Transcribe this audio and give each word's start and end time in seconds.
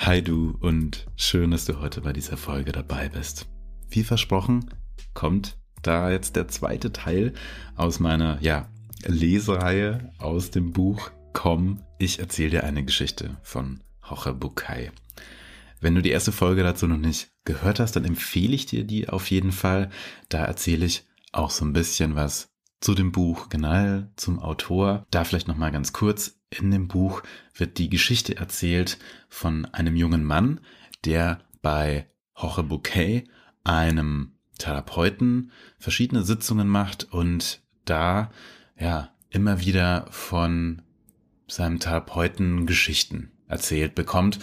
Hi 0.00 0.22
du 0.22 0.56
und 0.60 1.06
schön, 1.16 1.50
dass 1.50 1.64
du 1.64 1.80
heute 1.80 2.02
bei 2.02 2.12
dieser 2.12 2.36
Folge 2.36 2.70
dabei 2.70 3.08
bist. 3.08 3.46
Wie 3.90 4.04
versprochen, 4.04 4.70
kommt 5.12 5.58
da 5.82 6.10
jetzt 6.10 6.36
der 6.36 6.46
zweite 6.46 6.92
Teil 6.92 7.34
aus 7.74 7.98
meiner, 7.98 8.40
ja, 8.40 8.70
Lesereihe 9.04 10.12
aus 10.18 10.52
dem 10.52 10.72
Buch 10.72 11.10
Komm, 11.32 11.82
ich 11.98 12.20
erzähle 12.20 12.50
dir 12.50 12.64
eine 12.64 12.84
Geschichte 12.84 13.36
von 13.42 13.80
Hoche 14.08 14.34
Bukai. 14.34 14.92
Wenn 15.80 15.96
du 15.96 16.00
die 16.00 16.10
erste 16.10 16.32
Folge 16.32 16.62
dazu 16.62 16.86
noch 16.86 16.96
nicht 16.96 17.30
gehört 17.44 17.80
hast, 17.80 17.96
dann 17.96 18.04
empfehle 18.04 18.54
ich 18.54 18.66
dir 18.66 18.84
die 18.84 19.08
auf 19.08 19.28
jeden 19.30 19.52
Fall. 19.52 19.90
Da 20.28 20.44
erzähle 20.44 20.86
ich 20.86 21.06
auch 21.32 21.50
so 21.50 21.64
ein 21.64 21.72
bisschen 21.72 22.14
was 22.14 22.50
zu 22.80 22.94
dem 22.94 23.12
Buch, 23.12 23.48
generell 23.48 24.10
zum 24.16 24.38
Autor. 24.38 25.06
Da 25.10 25.24
vielleicht 25.24 25.48
noch 25.48 25.56
mal 25.56 25.72
ganz 25.72 25.92
kurz. 25.92 26.38
In 26.50 26.70
dem 26.70 26.88
Buch 26.88 27.22
wird 27.54 27.78
die 27.78 27.90
Geschichte 27.90 28.36
erzählt 28.36 28.98
von 29.28 29.66
einem 29.66 29.96
jungen 29.96 30.24
Mann, 30.24 30.60
der 31.04 31.40
bei 31.60 32.06
Jorge 32.40 32.62
Bouquet, 32.62 33.24
einem 33.64 34.32
Therapeuten, 34.58 35.52
verschiedene 35.78 36.22
Sitzungen 36.22 36.68
macht 36.68 37.12
und 37.12 37.60
da, 37.84 38.30
ja, 38.78 39.10
immer 39.30 39.60
wieder 39.60 40.06
von 40.10 40.82
seinem 41.46 41.78
Therapeuten 41.78 42.66
Geschichten 42.66 43.32
erzählt 43.46 43.94
bekommt. 43.94 44.38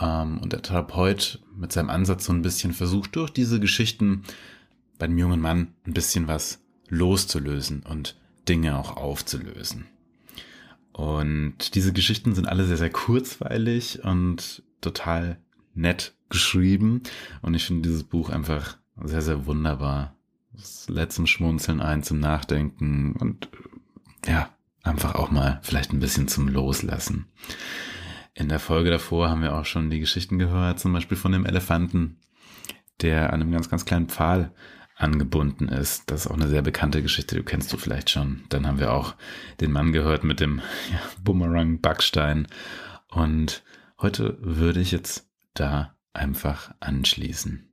Ähm, 0.00 0.38
und 0.38 0.52
der 0.52 0.62
Therapeut 0.62 1.40
mit 1.54 1.72
seinem 1.72 1.90
Ansatz 1.90 2.24
so 2.26 2.32
ein 2.32 2.42
bisschen 2.42 2.72
versucht, 2.72 3.16
durch 3.16 3.30
diese 3.30 3.60
Geschichten 3.60 4.22
bei 4.98 5.06
dem 5.06 5.18
jungen 5.18 5.40
Mann 5.40 5.74
ein 5.86 5.92
bisschen 5.92 6.28
was 6.28 6.65
loszulösen 6.88 7.82
und 7.82 8.16
Dinge 8.48 8.78
auch 8.78 8.96
aufzulösen. 8.96 9.86
Und 10.92 11.74
diese 11.74 11.92
Geschichten 11.92 12.34
sind 12.34 12.48
alle 12.48 12.64
sehr, 12.64 12.78
sehr 12.78 12.90
kurzweilig 12.90 14.02
und 14.02 14.62
total 14.80 15.38
nett 15.74 16.14
geschrieben. 16.30 17.02
Und 17.42 17.54
ich 17.54 17.66
finde 17.66 17.88
dieses 17.88 18.04
Buch 18.04 18.30
einfach 18.30 18.78
sehr, 19.02 19.22
sehr 19.22 19.46
wunderbar. 19.46 20.16
Das 20.52 20.86
zum 21.10 21.26
Schmunzeln 21.26 21.82
ein, 21.82 22.02
zum 22.02 22.18
Nachdenken 22.18 23.14
und 23.16 23.50
ja, 24.26 24.48
einfach 24.82 25.14
auch 25.14 25.30
mal 25.30 25.60
vielleicht 25.62 25.92
ein 25.92 26.00
bisschen 26.00 26.28
zum 26.28 26.48
Loslassen. 26.48 27.26
In 28.32 28.48
der 28.48 28.58
Folge 28.58 28.90
davor 28.90 29.28
haben 29.28 29.42
wir 29.42 29.54
auch 29.54 29.66
schon 29.66 29.90
die 29.90 30.00
Geschichten 30.00 30.38
gehört, 30.38 30.80
zum 30.80 30.92
Beispiel 30.92 31.16
von 31.16 31.32
dem 31.32 31.44
Elefanten, 31.44 32.16
der 33.02 33.32
an 33.32 33.42
einem 33.42 33.52
ganz, 33.52 33.68
ganz 33.68 33.84
kleinen 33.84 34.08
Pfahl 34.08 34.52
angebunden 34.96 35.68
ist. 35.68 36.10
Das 36.10 36.22
ist 36.22 36.26
auch 36.26 36.36
eine 36.36 36.48
sehr 36.48 36.62
bekannte 36.62 37.02
Geschichte, 37.02 37.36
du 37.36 37.42
kennst 37.42 37.72
du 37.72 37.76
vielleicht 37.76 38.10
schon. 38.10 38.44
Dann 38.48 38.66
haben 38.66 38.80
wir 38.80 38.92
auch 38.92 39.14
den 39.60 39.70
Mann 39.70 39.92
gehört 39.92 40.24
mit 40.24 40.40
dem 40.40 40.58
ja, 40.90 41.00
Bumerang 41.22 41.80
Backstein. 41.80 42.46
Und 43.08 43.62
heute 44.00 44.38
würde 44.40 44.80
ich 44.80 44.90
jetzt 44.90 45.28
da 45.54 45.94
einfach 46.12 46.74
anschließen. 46.80 47.70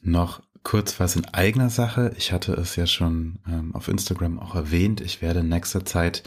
Noch 0.00 0.42
kurz 0.62 1.00
was 1.00 1.16
in 1.16 1.24
eigener 1.26 1.70
Sache. 1.70 2.14
Ich 2.16 2.32
hatte 2.32 2.52
es 2.54 2.76
ja 2.76 2.86
schon 2.86 3.40
ähm, 3.48 3.74
auf 3.74 3.88
Instagram 3.88 4.38
auch 4.38 4.54
erwähnt. 4.54 5.00
Ich 5.00 5.22
werde 5.22 5.40
in 5.40 5.48
nächster 5.48 5.84
Zeit 5.84 6.22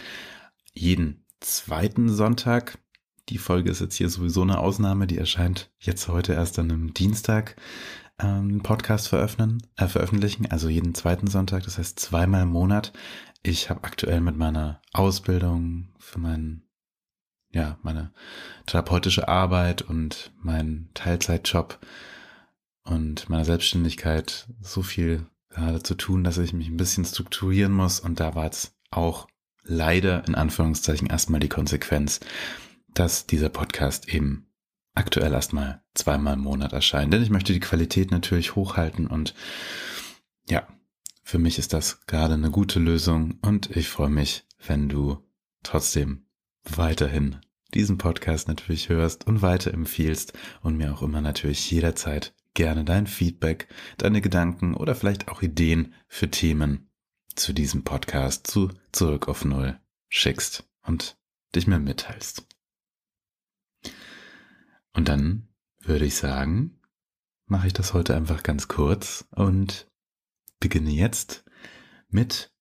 jeden 0.74 1.26
zweiten 1.40 2.10
Sonntag, 2.10 2.78
die 3.30 3.38
Folge 3.38 3.72
ist 3.72 3.82
jetzt 3.82 3.96
hier 3.96 4.10
sowieso 4.10 4.42
eine 4.42 4.60
Ausnahme, 4.60 5.08
die 5.08 5.18
erscheint 5.18 5.72
jetzt 5.80 6.08
heute 6.08 6.34
erst 6.34 6.60
an 6.60 6.72
einem 6.72 6.94
Dienstag, 6.94 7.56
ähm, 8.20 8.62
Podcast 8.62 9.08
veröffentlichen, 9.08 9.62
äh, 9.78 9.88
veröffentlichen, 9.88 10.50
also 10.50 10.70
jeden 10.70 10.96
zweiten 10.96 11.28
Sonntag, 11.28 11.64
das 11.64 11.78
heißt 11.78 12.00
zweimal 12.00 12.44
im 12.44 12.50
Monat. 12.50 12.94
Ich 13.44 13.70
habe 13.70 13.84
aktuell 13.84 14.22
mit 14.22 14.38
meiner 14.38 14.82
Ausbildung 14.94 15.90
für 16.00 16.20
meinen 16.20 16.66
ja, 17.56 17.80
meine 17.84 18.12
therapeutische 18.66 19.30
Arbeit 19.30 19.82
und 19.82 20.34
mein 20.38 20.90
Teilzeitjob 20.94 21.80
und 22.84 23.30
meiner 23.30 23.46
Selbstständigkeit 23.46 24.48
so 24.62 24.82
viel 24.82 25.26
gerade 25.50 25.82
zu 25.82 25.96
tun, 25.96 26.26
dass 26.26 26.38
ich 26.38 26.52
mich 26.52 26.68
ein 26.68 26.78
bisschen 26.78 27.06
strukturieren 27.06 27.72
muss. 27.72 28.02
Und 28.02 28.20
da 28.20 28.36
war 28.36 28.50
es 28.50 28.76
auch 28.92 29.28
leider 29.64 30.28
in 30.28 30.36
Anführungszeichen 30.36 31.08
erstmal 31.08 31.40
die 31.40 31.50
Konsequenz, 31.50 32.20
dass 32.94 33.26
dieser 33.26 33.50
Podcast 33.50 34.10
eben 34.10 34.48
aktuell 34.96 35.34
erstmal 35.34 35.84
zweimal 35.94 36.34
im 36.34 36.42
Monat 36.42 36.74
erscheint. 36.74 37.14
Denn 37.14 37.22
ich 37.22 37.30
möchte 37.30 37.54
die 37.54 37.60
Qualität 37.60 38.12
natürlich 38.12 38.56
hochhalten 38.56 39.08
und 39.08 39.36
ja, 40.48 40.68
für 41.24 41.40
mich 41.40 41.58
ist 41.58 41.74
das 41.74 42.06
gerade 42.06 42.36
eine 42.36 42.52
gute 42.52 42.80
Lösung 42.80 43.40
und 43.42 43.76
ich 43.76 43.90
freue 43.90 44.10
mich, 44.10 44.46
wenn 44.66 44.90
du 44.90 45.24
trotzdem 45.64 46.26
weiterhin 46.64 47.38
diesen 47.74 47.98
Podcast 47.98 48.48
natürlich 48.48 48.90
hörst 48.90 49.28
und 49.28 49.42
weiterempfiehlst 49.42 50.34
und 50.62 50.78
mir 50.78 50.94
auch 50.94 51.02
immer 51.02 51.22
natürlich 51.22 51.70
jederzeit 51.70 52.34
gerne 52.54 52.86
dein 52.86 53.08
Feedback, 53.08 53.68
deine 53.98 54.22
Gedanken 54.22 54.76
oder 54.76 54.96
vielleicht 54.96 55.28
auch 55.28 55.42
Ideen 55.42 55.94
für 56.08 56.32
Themen 56.32 56.90
zu 57.36 57.54
diesem 57.54 57.84
Podcast 57.84 58.48
zu 58.48 58.72
Zurück 58.92 59.28
auf 59.28 59.44
Null 59.44 59.78
schickst 60.10 60.64
und 60.84 61.18
dich 61.54 61.68
mir 61.68 61.80
mitteilst. 61.80 62.55
Und 64.96 65.10
dann 65.10 65.50
würde 65.82 66.06
ich 66.06 66.16
sagen, 66.16 66.80
mache 67.46 67.68
ich 67.68 67.74
das 67.74 67.94
heute 67.94 68.16
einfach 68.16 68.44
ganz 68.44 68.68
kurz 68.70 69.28
und 69.32 69.88
beginne 70.60 70.90
jetzt 70.90 71.44
mit 72.08 72.54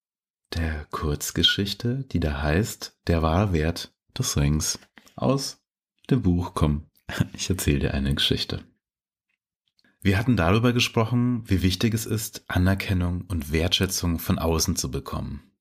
der 0.52 0.84
Kurzgeschichte, 0.90 2.04
die 2.10 2.20
da 2.20 2.42
heißt 2.42 2.98
Der 3.06 3.22
Wahlwert 3.22 3.94
des 4.18 4.36
Rings 4.36 4.80
aus 5.14 5.62
dem 6.10 6.22
Buch 6.22 6.52
Komm, 6.54 6.90
ich 7.34 7.48
erzähle 7.48 7.78
dir 7.78 7.94
eine 7.94 8.14
Geschichte. 8.14 8.64
Wir 10.00 10.18
hatten 10.18 10.36
darüber 10.36 10.72
gesprochen, 10.72 11.48
wie 11.48 11.62
wichtig 11.62 11.94
es 11.94 12.04
ist, 12.04 12.44
Anerkennung 12.48 13.22
und 13.28 13.52
Wertschätzung 13.52 14.18
von 14.18 14.38
außen 14.38 14.76
zu 14.76 14.90
bekommen. 14.90 15.52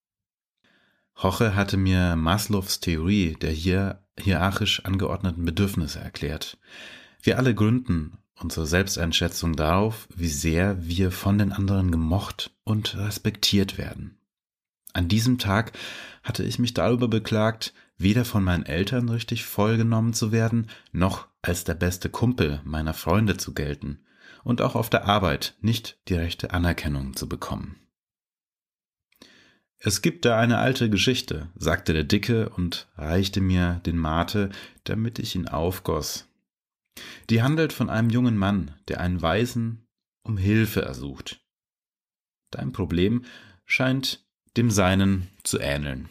Hoche 1.15 1.55
hatte 1.55 1.77
mir 1.77 2.15
Maslows 2.15 2.79
Theorie 2.79 3.37
der 3.39 3.51
hier 3.51 4.02
hierarchisch 4.19 4.85
angeordneten 4.85 5.45
Bedürfnisse 5.45 5.99
erklärt. 5.99 6.57
Wir 7.21 7.37
alle 7.37 7.55
gründen 7.55 8.17
unsere 8.41 8.65
Selbsteinschätzung 8.65 9.55
darauf, 9.55 10.07
wie 10.15 10.27
sehr 10.27 10.85
wir 10.85 11.11
von 11.11 11.37
den 11.37 11.51
anderen 11.51 11.91
gemocht 11.91 12.51
und 12.63 12.97
respektiert 12.97 13.77
werden. 13.77 14.17
An 14.93 15.07
diesem 15.07 15.37
Tag 15.37 15.71
hatte 16.23 16.43
ich 16.43 16.59
mich 16.59 16.73
darüber 16.73 17.07
beklagt, 17.07 17.73
weder 17.97 18.25
von 18.25 18.43
meinen 18.43 18.65
Eltern 18.65 19.09
richtig 19.09 19.45
vollgenommen 19.45 20.13
zu 20.13 20.31
werden, 20.31 20.67
noch 20.91 21.27
als 21.41 21.63
der 21.63 21.73
beste 21.73 22.09
Kumpel 22.09 22.61
meiner 22.63 22.93
Freunde 22.93 23.37
zu 23.37 23.53
gelten 23.53 23.99
und 24.43 24.61
auch 24.61 24.75
auf 24.75 24.89
der 24.89 25.05
Arbeit 25.05 25.55
nicht 25.61 25.97
die 26.07 26.15
rechte 26.15 26.51
Anerkennung 26.51 27.15
zu 27.15 27.27
bekommen. 27.27 27.82
Es 29.85 30.01
gibt 30.01 30.23
da 30.23 30.39
eine 30.39 30.59
alte 30.59 30.89
Geschichte, 30.89 31.49
sagte 31.55 31.91
der 31.91 32.05
Dicke 32.05 32.47
und 32.47 32.87
reichte 32.95 33.41
mir 33.41 33.81
den 33.85 33.97
Mate, 33.97 34.49
damit 34.85 35.19
ich 35.19 35.35
ihn 35.35 35.49
aufgoss. 35.49 36.29
Die 37.29 37.43
handelt 37.43 37.73
von 37.73 37.89
einem 37.89 38.09
jungen 38.09 38.37
Mann, 38.37 38.71
der 38.87 39.01
einen 39.01 39.21
Weisen 39.21 39.85
um 40.23 40.37
Hilfe 40.37 40.83
ersucht. 40.83 41.41
Dein 42.49 42.71
Problem 42.71 43.25
scheint 43.65 44.25
dem 44.55 44.71
seinen 44.71 45.27
zu 45.43 45.59
ähneln. 45.59 46.07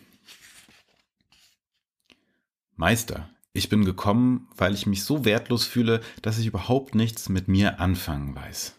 Meister, 2.77 3.31
ich 3.55 3.71
bin 3.71 3.87
gekommen, 3.87 4.51
weil 4.55 4.75
ich 4.75 4.85
mich 4.85 5.03
so 5.03 5.25
wertlos 5.25 5.65
fühle, 5.65 6.03
dass 6.21 6.39
ich 6.39 6.47
überhaupt 6.47 6.95
nichts 6.95 7.31
mit 7.31 7.49
mir 7.49 7.81
anfangen 7.81 8.35
weiß. 8.35 8.75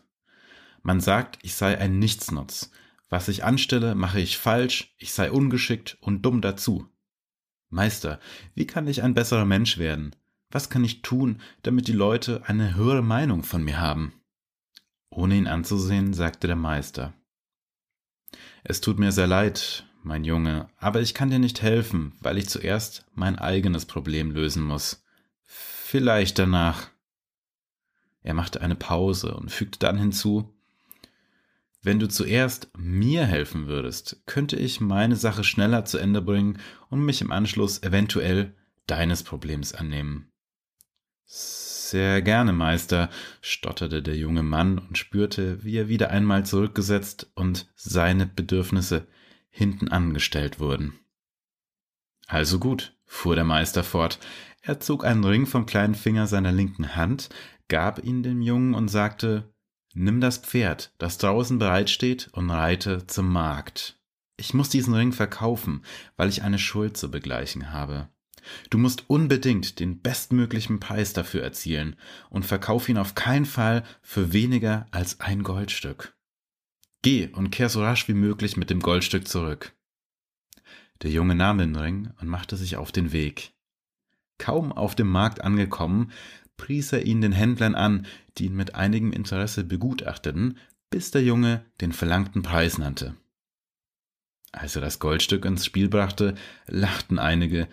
Man 0.83 1.01
sagt, 1.01 1.39
ich 1.41 1.55
sei 1.55 1.79
ein 1.79 1.97
Nichtsnutz, 1.97 2.69
was 3.13 3.27
ich 3.27 3.43
anstelle, 3.43 3.93
mache 3.93 4.19
ich 4.19 4.39
falsch, 4.39 4.95
ich 4.97 5.13
sei 5.13 5.29
ungeschickt 5.29 5.99
und 6.01 6.23
dumm 6.23 6.41
dazu. 6.41 6.89
Meister, 7.69 8.19
wie 8.55 8.65
kann 8.65 8.87
ich 8.87 9.03
ein 9.03 9.13
besserer 9.13 9.45
Mensch 9.45 9.77
werden? 9.77 10.15
Was 10.49 10.71
kann 10.71 10.83
ich 10.83 11.03
tun, 11.03 11.39
damit 11.61 11.87
die 11.87 11.93
Leute 11.93 12.41
eine 12.47 12.73
höhere 12.73 13.03
Meinung 13.03 13.43
von 13.43 13.63
mir 13.63 13.79
haben? 13.79 14.13
Ohne 15.11 15.35
ihn 15.35 15.45
anzusehen, 15.45 16.15
sagte 16.15 16.47
der 16.47 16.55
Meister. 16.55 17.13
Es 18.63 18.81
tut 18.81 18.97
mir 18.97 19.11
sehr 19.11 19.27
leid, 19.27 19.85
mein 20.01 20.23
Junge, 20.23 20.67
aber 20.77 20.99
ich 20.99 21.13
kann 21.13 21.29
dir 21.29 21.37
nicht 21.37 21.61
helfen, 21.61 22.13
weil 22.19 22.39
ich 22.39 22.49
zuerst 22.49 23.05
mein 23.13 23.37
eigenes 23.37 23.85
Problem 23.85 24.31
lösen 24.31 24.63
muss. 24.63 25.05
Vielleicht 25.43 26.39
danach. 26.39 26.89
Er 28.23 28.33
machte 28.33 28.61
eine 28.61 28.75
Pause 28.75 29.35
und 29.35 29.51
fügte 29.51 29.77
dann 29.77 29.99
hinzu, 29.99 30.52
wenn 31.83 31.99
du 31.99 32.07
zuerst 32.07 32.69
mir 32.77 33.25
helfen 33.25 33.67
würdest, 33.67 34.23
könnte 34.25 34.55
ich 34.55 34.79
meine 34.79 35.17
Sache 35.17 35.43
schneller 35.43 35.83
zu 35.85 35.97
Ende 35.97 36.21
bringen 36.21 36.59
und 36.89 37.03
mich 37.03 37.21
im 37.21 37.31
Anschluss 37.31 37.83
eventuell 37.83 38.55
deines 38.87 39.23
Problems 39.23 39.73
annehmen. 39.73 40.31
Sehr 41.25 42.21
gerne, 42.21 42.53
Meister, 42.53 43.09
stotterte 43.41 44.01
der 44.01 44.15
junge 44.15 44.43
Mann 44.43 44.79
und 44.79 44.97
spürte, 44.97 45.63
wie 45.63 45.75
er 45.75 45.89
wieder 45.89 46.09
einmal 46.09 46.45
zurückgesetzt 46.45 47.31
und 47.35 47.71
seine 47.75 48.25
Bedürfnisse 48.25 49.07
hinten 49.49 49.89
angestellt 49.89 50.59
wurden. 50.59 50.99
Also 52.27 52.59
gut, 52.59 52.97
fuhr 53.05 53.35
der 53.35 53.43
Meister 53.43 53.83
fort, 53.83 54.19
Er 54.61 54.79
zog 54.79 55.03
einen 55.03 55.25
Ring 55.25 55.45
vom 55.45 55.65
kleinen 55.65 55.93
Finger 55.93 56.25
seiner 56.25 56.53
linken 56.53 56.95
Hand, 56.95 57.29
gab 57.67 58.01
ihn 58.03 58.23
dem 58.23 58.41
Jungen 58.41 58.73
und 58.73 58.87
sagte, 58.87 59.52
Nimm 59.93 60.21
das 60.21 60.39
Pferd, 60.39 60.91
das 60.97 61.19
draußen 61.19 61.59
bereitsteht, 61.59 62.29
und 62.33 62.49
reite 62.49 63.05
zum 63.07 63.31
Markt. 63.31 63.99
Ich 64.37 64.53
muss 64.53 64.69
diesen 64.69 64.93
Ring 64.95 65.11
verkaufen, 65.11 65.83
weil 66.17 66.29
ich 66.29 66.41
eine 66.41 66.57
Schuld 66.57 66.97
zu 66.97 67.11
begleichen 67.11 67.71
habe. 67.71 68.09
Du 68.69 68.77
musst 68.77 69.09
unbedingt 69.09 69.79
den 69.79 70.01
bestmöglichen 70.01 70.79
Preis 70.79 71.13
dafür 71.13 71.43
erzielen 71.43 71.95
und 72.29 72.45
verkauf 72.45 72.89
ihn 72.89 72.97
auf 72.97 73.15
keinen 73.15 73.45
Fall 73.45 73.83
für 74.01 74.33
weniger 74.33 74.87
als 74.91 75.19
ein 75.19 75.43
Goldstück. 75.43 76.15
Geh 77.03 77.27
und 77.27 77.51
kehr 77.51 77.69
so 77.69 77.81
rasch 77.81 78.07
wie 78.07 78.13
möglich 78.13 78.57
mit 78.57 78.69
dem 78.69 78.79
Goldstück 78.79 79.27
zurück. 79.27 79.73
Der 81.01 81.11
Junge 81.11 81.35
nahm 81.35 81.57
den 81.57 81.75
Ring 81.75 82.11
und 82.19 82.27
machte 82.27 82.57
sich 82.57 82.77
auf 82.77 82.91
den 82.91 83.11
Weg. 83.11 83.53
Kaum 84.37 84.71
auf 84.71 84.95
dem 84.95 85.07
Markt 85.07 85.41
angekommen, 85.41 86.11
pries 86.57 86.93
er 86.93 87.05
ihn 87.05 87.21
den 87.21 87.31
Händlern 87.31 87.75
an, 87.75 88.05
die 88.37 88.45
ihn 88.45 88.55
mit 88.55 88.75
einigem 88.75 89.11
Interesse 89.11 89.63
begutachteten, 89.63 90.57
bis 90.89 91.11
der 91.11 91.23
Junge 91.23 91.65
den 91.81 91.91
verlangten 91.91 92.43
Preis 92.43 92.77
nannte. 92.77 93.15
Als 94.51 94.75
er 94.75 94.81
das 94.81 94.99
Goldstück 94.99 95.45
ins 95.45 95.65
Spiel 95.65 95.89
brachte, 95.89 96.35
lachten 96.67 97.17
einige, 97.17 97.67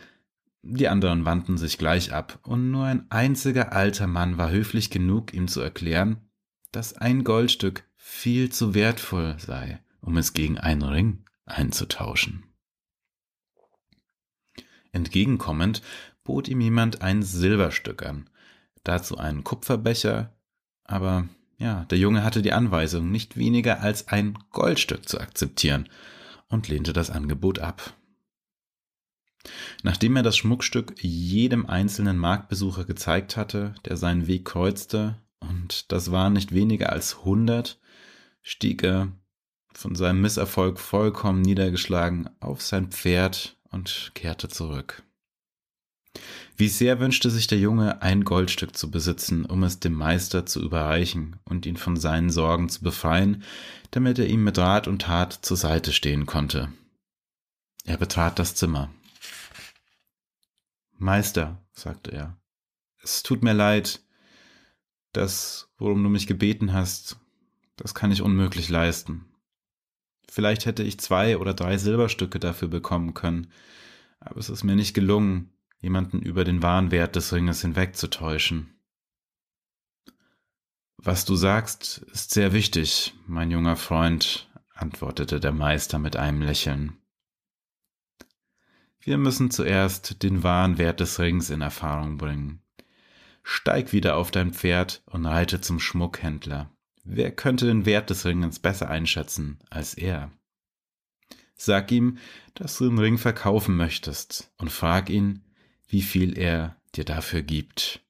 die 0.62 0.88
anderen 0.88 1.24
wandten 1.24 1.58
sich 1.58 1.78
gleich 1.78 2.12
ab, 2.12 2.38
und 2.42 2.70
nur 2.70 2.84
ein 2.84 3.10
einziger 3.10 3.72
alter 3.72 4.06
Mann 4.06 4.38
war 4.38 4.50
höflich 4.50 4.90
genug, 4.90 5.34
ihm 5.34 5.48
zu 5.48 5.60
erklären, 5.60 6.28
dass 6.72 6.94
ein 6.94 7.24
Goldstück 7.24 7.84
viel 7.96 8.50
zu 8.50 8.74
wertvoll 8.74 9.36
sei, 9.38 9.82
um 10.00 10.16
es 10.16 10.32
gegen 10.32 10.58
einen 10.58 10.82
Ring 10.82 11.24
einzutauschen. 11.44 12.44
Entgegenkommend 14.92 15.82
bot 16.24 16.48
ihm 16.48 16.60
jemand 16.60 17.02
ein 17.02 17.22
Silberstück 17.22 18.02
an, 18.02 18.28
dazu 18.84 19.18
einen 19.18 19.44
Kupferbecher, 19.44 20.32
aber 20.84 21.28
ja, 21.58 21.84
der 21.90 21.98
Junge 21.98 22.24
hatte 22.24 22.42
die 22.42 22.52
Anweisung, 22.52 23.10
nicht 23.10 23.36
weniger 23.36 23.80
als 23.80 24.08
ein 24.08 24.38
Goldstück 24.50 25.08
zu 25.08 25.20
akzeptieren 25.20 25.88
und 26.48 26.68
lehnte 26.68 26.92
das 26.92 27.10
Angebot 27.10 27.58
ab. 27.58 27.94
Nachdem 29.82 30.16
er 30.16 30.22
das 30.22 30.36
Schmuckstück 30.36 30.94
jedem 31.02 31.66
einzelnen 31.66 32.18
Marktbesucher 32.18 32.84
gezeigt 32.84 33.36
hatte, 33.36 33.74
der 33.84 33.96
seinen 33.96 34.26
Weg 34.26 34.44
kreuzte, 34.44 35.16
und 35.38 35.90
das 35.92 36.10
waren 36.10 36.34
nicht 36.34 36.52
weniger 36.52 36.92
als 36.92 37.24
hundert, 37.24 37.78
stieg 38.42 38.82
er 38.82 39.08
von 39.72 39.94
seinem 39.94 40.20
Misserfolg 40.20 40.78
vollkommen 40.78 41.40
niedergeschlagen 41.40 42.28
auf 42.40 42.60
sein 42.60 42.88
Pferd 42.88 43.56
und 43.70 44.12
kehrte 44.14 44.48
zurück. 44.48 45.02
Wie 46.60 46.68
sehr 46.68 47.00
wünschte 47.00 47.30
sich 47.30 47.46
der 47.46 47.58
Junge, 47.58 48.02
ein 48.02 48.22
Goldstück 48.22 48.76
zu 48.76 48.90
besitzen, 48.90 49.46
um 49.46 49.62
es 49.62 49.80
dem 49.80 49.94
Meister 49.94 50.44
zu 50.44 50.62
überreichen 50.62 51.36
und 51.46 51.64
ihn 51.64 51.78
von 51.78 51.96
seinen 51.96 52.28
Sorgen 52.28 52.68
zu 52.68 52.82
befreien, 52.82 53.44
damit 53.92 54.18
er 54.18 54.26
ihm 54.26 54.44
mit 54.44 54.58
Rat 54.58 54.86
und 54.86 55.00
Tat 55.00 55.32
zur 55.40 55.56
Seite 55.56 55.90
stehen 55.94 56.26
konnte. 56.26 56.70
Er 57.86 57.96
betrat 57.96 58.38
das 58.38 58.56
Zimmer. 58.56 58.92
Meister, 60.98 61.64
sagte 61.72 62.12
er, 62.12 62.36
es 63.02 63.22
tut 63.22 63.42
mir 63.42 63.54
leid, 63.54 64.02
das, 65.12 65.70
worum 65.78 66.02
du 66.02 66.10
mich 66.10 66.26
gebeten 66.26 66.74
hast, 66.74 67.16
das 67.76 67.94
kann 67.94 68.12
ich 68.12 68.20
unmöglich 68.20 68.68
leisten. 68.68 69.24
Vielleicht 70.28 70.66
hätte 70.66 70.82
ich 70.82 71.00
zwei 71.00 71.38
oder 71.38 71.54
drei 71.54 71.78
Silberstücke 71.78 72.38
dafür 72.38 72.68
bekommen 72.68 73.14
können, 73.14 73.50
aber 74.18 74.36
es 74.40 74.50
ist 74.50 74.62
mir 74.62 74.76
nicht 74.76 74.92
gelungen, 74.92 75.54
jemanden 75.80 76.20
über 76.20 76.44
den 76.44 76.62
wahren 76.62 76.90
Wert 76.90 77.16
des 77.16 77.32
Ringes 77.32 77.62
hinwegzutäuschen. 77.62 78.74
Was 80.96 81.24
du 81.24 81.34
sagst, 81.34 81.98
ist 82.12 82.32
sehr 82.32 82.52
wichtig, 82.52 83.14
mein 83.26 83.50
junger 83.50 83.76
Freund, 83.76 84.50
antwortete 84.74 85.40
der 85.40 85.52
Meister 85.52 85.98
mit 85.98 86.16
einem 86.16 86.42
Lächeln. 86.42 86.98
Wir 89.00 89.16
müssen 89.16 89.50
zuerst 89.50 90.22
den 90.22 90.42
wahren 90.42 90.76
Wert 90.76 91.00
des 91.00 91.18
Rings 91.18 91.48
in 91.48 91.62
Erfahrung 91.62 92.18
bringen. 92.18 92.62
Steig 93.42 93.92
wieder 93.94 94.16
auf 94.16 94.30
dein 94.30 94.52
Pferd 94.52 95.02
und 95.06 95.24
reite 95.24 95.62
zum 95.62 95.80
Schmuckhändler. 95.80 96.70
Wer 97.02 97.30
könnte 97.34 97.66
den 97.66 97.86
Wert 97.86 98.10
des 98.10 98.26
Ringens 98.26 98.58
besser 98.58 98.90
einschätzen 98.90 99.58
als 99.70 99.94
er? 99.94 100.30
Sag 101.56 101.90
ihm, 101.92 102.18
dass 102.54 102.76
du 102.76 102.88
den 102.88 102.98
Ring 102.98 103.16
verkaufen 103.16 103.76
möchtest 103.76 104.52
und 104.58 104.70
frag 104.70 105.08
ihn, 105.08 105.44
wie 105.90 106.02
viel 106.02 106.38
er 106.38 106.80
dir 106.94 107.04
dafür 107.04 107.42
gibt. 107.42 108.00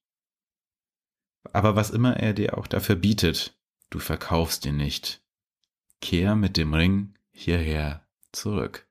Aber 1.52 1.74
was 1.74 1.90
immer 1.90 2.16
er 2.16 2.34
dir 2.34 2.56
auch 2.58 2.66
dafür 2.66 2.96
bietet, 2.96 3.58
du 3.88 3.98
verkaufst 3.98 4.66
ihn 4.66 4.76
nicht. 4.76 5.22
Kehr 6.00 6.36
mit 6.36 6.56
dem 6.56 6.74
Ring 6.74 7.14
hierher 7.32 8.06
zurück. 8.32 8.86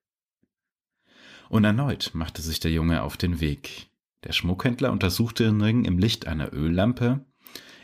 Und 1.49 1.63
erneut 1.63 2.11
machte 2.13 2.41
sich 2.41 2.59
der 2.59 2.71
Junge 2.71 3.03
auf 3.03 3.15
den 3.15 3.39
Weg. 3.39 3.89
Der 4.23 4.33
Schmuckhändler 4.33 4.91
untersuchte 4.91 5.45
den 5.45 5.61
Ring 5.61 5.85
im 5.85 5.97
Licht 5.97 6.27
einer 6.27 6.53
Öllampe, 6.53 7.25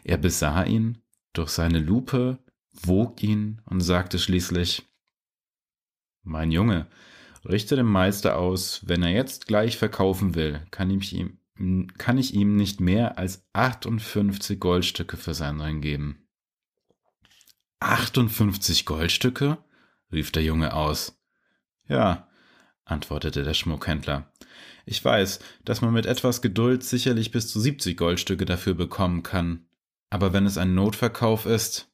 er 0.03 0.17
besah 0.17 0.63
ihn 0.63 1.01
durch 1.33 1.49
seine 1.49 1.79
Lupe, 1.79 2.37
wog 2.71 3.23
ihn 3.23 3.61
und 3.65 3.81
sagte 3.81 4.19
schließlich 4.19 4.87
Mein 6.23 6.51
Junge, 6.51 6.87
Richte 7.47 7.75
dem 7.75 7.85
Meister 7.85 8.37
aus, 8.37 8.81
wenn 8.85 9.03
er 9.03 9.11
jetzt 9.11 9.45
gleich 9.45 9.77
verkaufen 9.77 10.33
will, 10.33 10.65
kann 10.71 10.89
ich 10.89 11.13
ihm, 11.13 11.37
kann 11.97 12.17
ich 12.17 12.33
ihm 12.33 12.55
nicht 12.55 12.81
mehr 12.81 13.17
als 13.19 13.45
58 13.53 14.59
Goldstücke 14.59 15.15
für 15.15 15.33
seinen 15.33 15.61
Ring 15.61 15.81
geben. 15.81 16.27
58 17.79 18.85
Goldstücke? 18.85 19.59
rief 20.11 20.31
der 20.31 20.43
Junge 20.43 20.73
aus. 20.73 21.21
Ja, 21.87 22.27
antwortete 22.83 23.43
der 23.43 23.53
Schmuckhändler. 23.53 24.31
Ich 24.85 25.03
weiß, 25.03 25.39
dass 25.63 25.81
man 25.81 25.93
mit 25.93 26.05
etwas 26.05 26.41
Geduld 26.41 26.83
sicherlich 26.83 27.31
bis 27.31 27.47
zu 27.47 27.59
70 27.59 27.97
Goldstücke 27.97 28.45
dafür 28.45 28.73
bekommen 28.73 29.23
kann. 29.23 29.67
Aber 30.09 30.33
wenn 30.33 30.45
es 30.45 30.57
ein 30.57 30.73
Notverkauf 30.73 31.45
ist, 31.45 31.91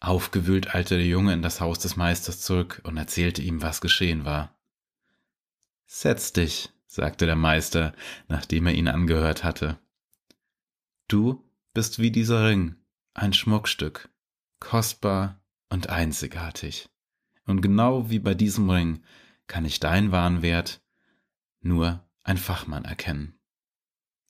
Aufgewühlt 0.00 0.74
eilte 0.74 0.96
der 0.96 1.06
Junge 1.06 1.32
in 1.32 1.42
das 1.42 1.60
Haus 1.60 1.78
des 1.78 1.96
Meisters 1.96 2.40
zurück 2.40 2.80
und 2.84 2.96
erzählte 2.96 3.42
ihm, 3.42 3.62
was 3.62 3.80
geschehen 3.80 4.24
war. 4.24 4.54
Setz 5.86 6.32
dich, 6.32 6.70
sagte 6.86 7.26
der 7.26 7.36
Meister, 7.36 7.94
nachdem 8.28 8.66
er 8.66 8.74
ihn 8.74 8.88
angehört 8.88 9.44
hatte. 9.44 9.78
Du 11.08 11.44
bist 11.72 11.98
wie 11.98 12.10
dieser 12.10 12.46
Ring, 12.46 12.76
ein 13.14 13.32
Schmuckstück, 13.32 14.08
kostbar 14.60 15.40
und 15.70 15.88
einzigartig. 15.88 16.88
Und 17.46 17.60
genau 17.60 18.10
wie 18.10 18.18
bei 18.18 18.34
diesem 18.34 18.68
Ring 18.68 19.02
kann 19.46 19.64
ich 19.64 19.80
deinen 19.80 20.10
wahren 20.12 20.42
Wert 20.42 20.80
nur 21.60 22.04
ein 22.22 22.36
Fachmann 22.36 22.84
erkennen. 22.84 23.38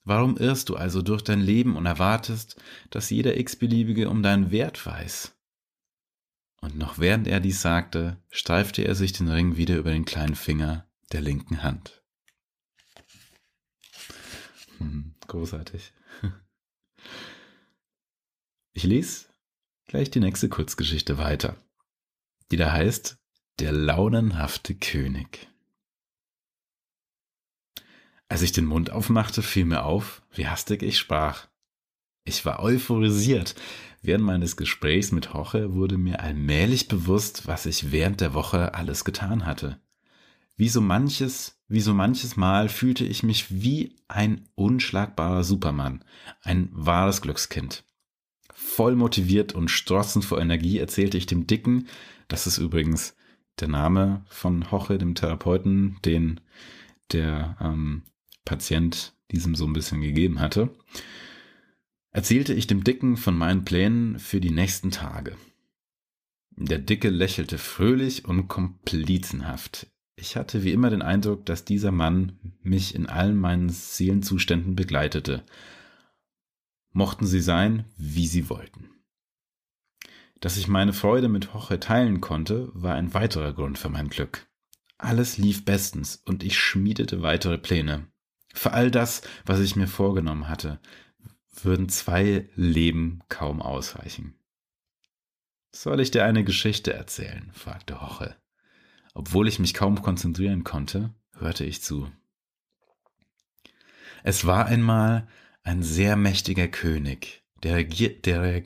Warum 0.04 0.36
irrst 0.36 0.68
du 0.68 0.76
also 0.76 1.02
durch 1.02 1.22
dein 1.22 1.40
Leben 1.40 1.76
und 1.76 1.86
erwartest, 1.86 2.60
dass 2.90 3.10
jeder 3.10 3.36
x-beliebige 3.38 4.08
um 4.08 4.22
deinen 4.22 4.50
Wert 4.50 4.84
weiß? 4.86 5.35
Und 6.60 6.76
noch 6.76 6.98
während 6.98 7.26
er 7.26 7.40
dies 7.40 7.62
sagte, 7.62 8.22
streifte 8.30 8.82
er 8.82 8.94
sich 8.94 9.12
den 9.12 9.28
Ring 9.28 9.56
wieder 9.56 9.76
über 9.76 9.90
den 9.90 10.04
kleinen 10.04 10.34
Finger 10.34 10.86
der 11.12 11.20
linken 11.20 11.62
Hand. 11.62 12.02
Hm, 14.78 15.14
großartig. 15.26 15.92
Ich 18.72 18.84
lese 18.84 19.24
gleich 19.86 20.10
die 20.10 20.20
nächste 20.20 20.50
Kurzgeschichte 20.50 21.16
weiter, 21.16 21.56
die 22.50 22.58
da 22.58 22.72
heißt 22.72 23.16
Der 23.58 23.72
launenhafte 23.72 24.74
König. 24.74 25.48
Als 28.28 28.42
ich 28.42 28.52
den 28.52 28.66
Mund 28.66 28.90
aufmachte, 28.90 29.42
fiel 29.42 29.64
mir 29.64 29.84
auf, 29.84 30.20
wie 30.30 30.46
hastig 30.46 30.82
ich 30.82 30.98
sprach. 30.98 31.48
Ich 32.24 32.44
war 32.44 32.60
euphorisiert. 32.60 33.54
Während 34.06 34.24
meines 34.24 34.56
Gesprächs 34.56 35.10
mit 35.10 35.34
Hoche 35.34 35.74
wurde 35.74 35.98
mir 35.98 36.20
allmählich 36.20 36.86
bewusst, 36.86 37.48
was 37.48 37.66
ich 37.66 37.90
während 37.90 38.20
der 38.20 38.34
Woche 38.34 38.72
alles 38.72 39.04
getan 39.04 39.46
hatte. 39.46 39.80
Wie 40.56 40.68
so 40.68 40.80
manches, 40.80 41.60
wie 41.66 41.80
so 41.80 41.92
manches 41.92 42.36
Mal 42.36 42.68
fühlte 42.68 43.04
ich 43.04 43.24
mich 43.24 43.60
wie 43.60 43.96
ein 44.06 44.48
unschlagbarer 44.54 45.42
Supermann, 45.42 46.04
ein 46.42 46.68
wahres 46.70 47.20
Glückskind. 47.20 47.82
Voll 48.54 48.94
motiviert 48.94 49.56
und 49.56 49.72
strotzend 49.72 50.24
vor 50.24 50.40
Energie 50.40 50.78
erzählte 50.78 51.18
ich 51.18 51.26
dem 51.26 51.48
Dicken, 51.48 51.88
das 52.28 52.46
ist 52.46 52.58
übrigens 52.58 53.16
der 53.58 53.66
Name 53.66 54.24
von 54.28 54.70
Hoche, 54.70 54.98
dem 54.98 55.16
Therapeuten, 55.16 55.96
den 56.04 56.38
der 57.10 57.56
ähm, 57.60 58.02
Patient 58.44 59.14
diesem 59.32 59.56
so 59.56 59.66
ein 59.66 59.72
bisschen 59.72 60.00
gegeben 60.00 60.38
hatte, 60.38 60.70
erzählte 62.16 62.54
ich 62.54 62.66
dem 62.66 62.82
Dicken 62.82 63.18
von 63.18 63.36
meinen 63.36 63.66
Plänen 63.66 64.18
für 64.18 64.40
die 64.40 64.50
nächsten 64.50 64.90
Tage. 64.90 65.36
Der 66.56 66.78
Dicke 66.78 67.10
lächelte 67.10 67.58
fröhlich 67.58 68.24
und 68.24 68.48
komplizenhaft. 68.48 69.88
Ich 70.16 70.34
hatte 70.34 70.64
wie 70.64 70.72
immer 70.72 70.88
den 70.88 71.02
Eindruck, 71.02 71.44
dass 71.44 71.66
dieser 71.66 71.92
Mann 71.92 72.38
mich 72.62 72.94
in 72.94 73.04
allen 73.04 73.36
meinen 73.36 73.68
Seelenzuständen 73.68 74.74
begleitete. 74.74 75.44
Mochten 76.94 77.26
sie 77.26 77.42
sein, 77.42 77.84
wie 77.98 78.26
sie 78.26 78.48
wollten. 78.48 78.88
Dass 80.40 80.56
ich 80.56 80.68
meine 80.68 80.94
Freude 80.94 81.28
mit 81.28 81.52
Hoche 81.52 81.78
teilen 81.80 82.22
konnte, 82.22 82.70
war 82.72 82.94
ein 82.94 83.12
weiterer 83.12 83.52
Grund 83.52 83.78
für 83.78 83.90
mein 83.90 84.08
Glück. 84.08 84.46
Alles 84.96 85.36
lief 85.36 85.66
bestens 85.66 86.22
und 86.24 86.42
ich 86.42 86.58
schmiedete 86.58 87.20
weitere 87.20 87.58
Pläne. 87.58 88.06
Für 88.54 88.72
all 88.72 88.90
das, 88.90 89.20
was 89.44 89.60
ich 89.60 89.76
mir 89.76 89.86
vorgenommen 89.86 90.48
hatte, 90.48 90.80
würden 91.64 91.88
zwei 91.88 92.48
Leben 92.54 93.20
kaum 93.28 93.62
ausreichen. 93.62 94.34
Soll 95.72 96.00
ich 96.00 96.10
dir 96.10 96.24
eine 96.24 96.44
Geschichte 96.44 96.92
erzählen? 96.92 97.50
fragte 97.52 98.00
Hoche. 98.00 98.36
Obwohl 99.14 99.48
ich 99.48 99.58
mich 99.58 99.74
kaum 99.74 100.02
konzentrieren 100.02 100.64
konnte, 100.64 101.14
hörte 101.38 101.64
ich 101.64 101.82
zu. 101.82 102.10
Es 104.22 104.46
war 104.46 104.66
einmal 104.66 105.28
ein 105.62 105.82
sehr 105.82 106.16
mächtiger 106.16 106.68
König, 106.68 107.44
der, 107.62 107.76
regier 107.76 108.20
der 108.20 108.62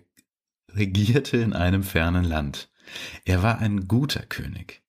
regierte 0.73 1.37
in 1.37 1.53
einem 1.53 1.83
fernen 1.83 2.25
Land. 2.25 2.71
Er 3.25 3.43
war 3.43 3.59
ein 3.59 3.89
guter 3.89 4.25
König, 4.27 4.83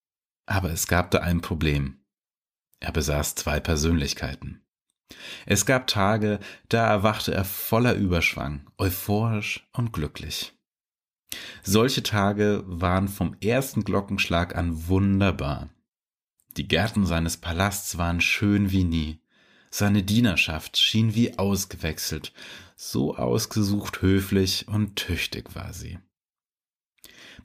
aber 0.45 0.71
es 0.71 0.87
gab 0.87 1.11
da 1.11 1.19
ein 1.19 1.41
Problem. 1.41 2.01
Er 2.79 2.91
besaß 2.91 3.35
zwei 3.35 3.59
Persönlichkeiten. 3.59 4.63
Es 5.45 5.65
gab 5.65 5.87
Tage, 5.87 6.39
da 6.69 6.87
erwachte 6.87 7.33
er 7.33 7.45
voller 7.45 7.95
Überschwang, 7.95 8.69
euphorisch 8.77 9.67
und 9.73 9.93
glücklich. 9.93 10.53
Solche 11.63 12.03
Tage 12.03 12.63
waren 12.65 13.07
vom 13.07 13.35
ersten 13.41 13.83
Glockenschlag 13.83 14.55
an 14.55 14.87
wunderbar. 14.87 15.69
Die 16.57 16.67
Gärten 16.67 17.05
seines 17.05 17.37
Palasts 17.37 17.97
waren 17.97 18.19
schön 18.19 18.71
wie 18.71 18.83
nie. 18.83 19.21
Seine 19.69 20.03
Dienerschaft 20.03 20.77
schien 20.77 21.15
wie 21.15 21.37
ausgewechselt, 21.37 22.33
so 22.75 23.15
ausgesucht 23.15 24.01
höflich 24.01 24.67
und 24.67 24.97
tüchtig 24.97 25.55
war 25.55 25.71
sie. 25.71 25.99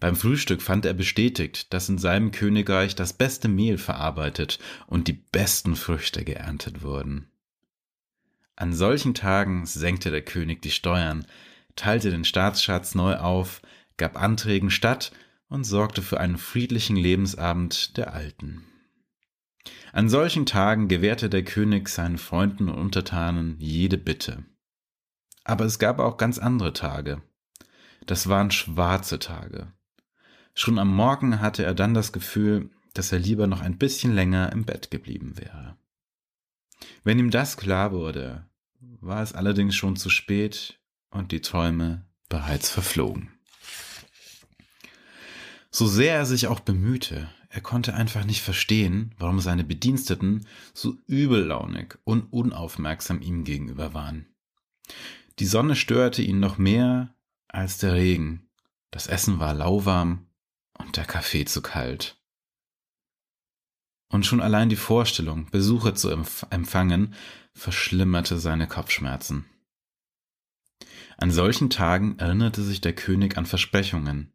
Beim 0.01 0.17
Frühstück 0.17 0.61
fand 0.61 0.85
er 0.85 0.95
bestätigt, 0.95 1.73
dass 1.73 1.89
in 1.89 1.99
seinem 1.99 2.33
Königreich 2.33 2.97
das 2.97 3.13
beste 3.13 3.49
Mehl 3.49 3.79
verarbeitet 3.79 4.59
und 4.87 5.09
die 5.09 5.15
besten 5.15 5.77
Früchte 5.77 6.25
geerntet 6.25 6.83
wurden. 6.83 7.31
An 8.57 8.73
solchen 8.73 9.13
Tagen 9.13 9.67
senkte 9.67 10.11
der 10.11 10.23
König 10.23 10.63
die 10.63 10.71
Steuern, 10.71 11.27
teilte 11.77 12.11
den 12.11 12.25
Staatsschatz 12.25 12.95
neu 12.95 13.17
auf, 13.17 13.61
gab 13.99 14.21
Anträgen 14.21 14.71
statt 14.71 15.13
und 15.49 15.65
sorgte 15.65 16.01
für 16.01 16.19
einen 16.19 16.39
friedlichen 16.39 16.97
Lebensabend 16.97 17.97
der 17.99 18.15
Alten. 18.15 18.65
An 19.93 20.09
solchen 20.09 20.47
Tagen 20.47 20.89
gewährte 20.89 21.29
der 21.29 21.45
König 21.45 21.89
seinen 21.89 22.19
Freunden 22.19 22.69
und 22.69 22.79
Untertanen 22.79 23.57
jede 23.59 23.99
Bitte. 23.99 24.45
Aber 25.45 25.65
es 25.65 25.79
gab 25.79 25.99
auch 25.99 26.17
ganz 26.17 26.39
andere 26.39 26.73
Tage. 26.73 27.23
Das 28.07 28.29
waren 28.29 28.51
schwarze 28.51 29.19
Tage. 29.19 29.73
Schon 30.55 30.79
am 30.79 30.95
Morgen 30.95 31.41
hatte 31.41 31.65
er 31.65 31.75
dann 31.75 31.95
das 31.95 32.13
Gefühl, 32.13 32.71
dass 32.95 33.13
er 33.13 33.19
lieber 33.19 33.47
noch 33.47 33.61
ein 33.61 33.77
bisschen 33.77 34.15
länger 34.15 34.53
im 34.53 34.65
Bett 34.65 34.91
geblieben 34.91 35.37
wäre. 35.37 35.77
Wenn 37.05 37.19
ihm 37.19 37.31
das 37.31 37.57
klar 37.57 37.93
wurde, 37.93 38.47
war 39.01 39.23
es 39.23 39.33
allerdings 39.33 39.75
schon 39.75 39.97
zu 39.97 40.11
spät 40.11 40.79
und 41.11 41.33
die 41.33 41.41
Träume 41.41 42.05
bereits 42.29 42.71
verflogen. 42.71 43.31
So 45.71 45.87
sehr 45.87 46.15
er 46.15 46.27
sich 46.27 46.47
auch 46.47 46.61
bemühte, 46.61 47.29
er 47.49 47.61
konnte 47.61 47.95
einfach 47.95 48.25
nicht 48.25 48.43
verstehen, 48.43 49.15
warum 49.19 49.41
seine 49.41 49.65
Bediensteten 49.65 50.47
so 50.75 50.97
übellaunig 51.07 51.99
und 52.05 52.33
unaufmerksam 52.33 53.21
ihm 53.23 53.45
gegenüber 53.45 53.95
waren. 53.95 54.27
Die 55.39 55.47
Sonne 55.47 55.77
störte 55.77 56.23
ihn 56.23 56.41
noch 56.41 56.59
mehr 56.59 57.15
als 57.49 57.79
der 57.79 57.95
Regen, 57.95 58.49
das 58.91 59.07
Essen 59.07 59.39
war 59.39 59.55
lauwarm 59.55 60.27
und 60.79 60.97
der 60.97 61.05
Kaffee 61.05 61.45
zu 61.45 61.61
kalt. 61.63 62.16
Und 64.09 64.25
schon 64.25 64.41
allein 64.41 64.69
die 64.69 64.77
Vorstellung, 64.77 65.51
Besucher 65.51 65.95
zu 65.95 66.11
empfangen, 66.11 67.15
verschlimmerte 67.55 68.39
seine 68.39 68.69
Kopfschmerzen. 68.69 69.47
An 71.19 71.31
solchen 71.31 71.71
Tagen 71.71 72.19
erinnerte 72.19 72.63
sich 72.63 72.81
der 72.81 72.95
König 72.95 73.37
an 73.39 73.47
Versprechungen, 73.47 74.33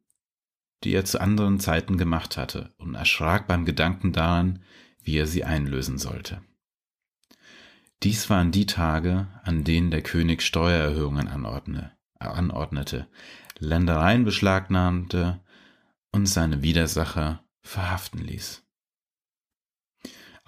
die 0.84 0.94
er 0.94 1.06
zu 1.06 1.22
anderen 1.22 1.60
Zeiten 1.60 1.98
gemacht 1.98 2.38
hatte, 2.38 2.74
und 2.78 2.96
erschrak 2.96 3.48
beim 3.48 3.66
Gedanken 3.66 4.12
daran, 4.14 4.64
wie 5.04 5.18
er 5.18 5.28
sie 5.28 5.44
einlösen 5.44 6.00
sollte. 6.00 6.42
Dies 8.04 8.30
waren 8.32 8.52
die 8.52 8.66
Tage, 8.66 9.28
an 9.44 9.64
denen 9.64 9.92
der 9.92 10.02
König 10.02 10.42
Steuererhöhungen 10.42 11.28
anordne, 11.28 11.92
anordnete, 12.18 13.08
Ländereien 13.60 14.26
beschlagnahmte 14.26 15.40
und 16.12 16.26
seine 16.26 16.64
Widersacher 16.64 17.44
verhaften 17.62 18.20
ließ. 18.20 18.64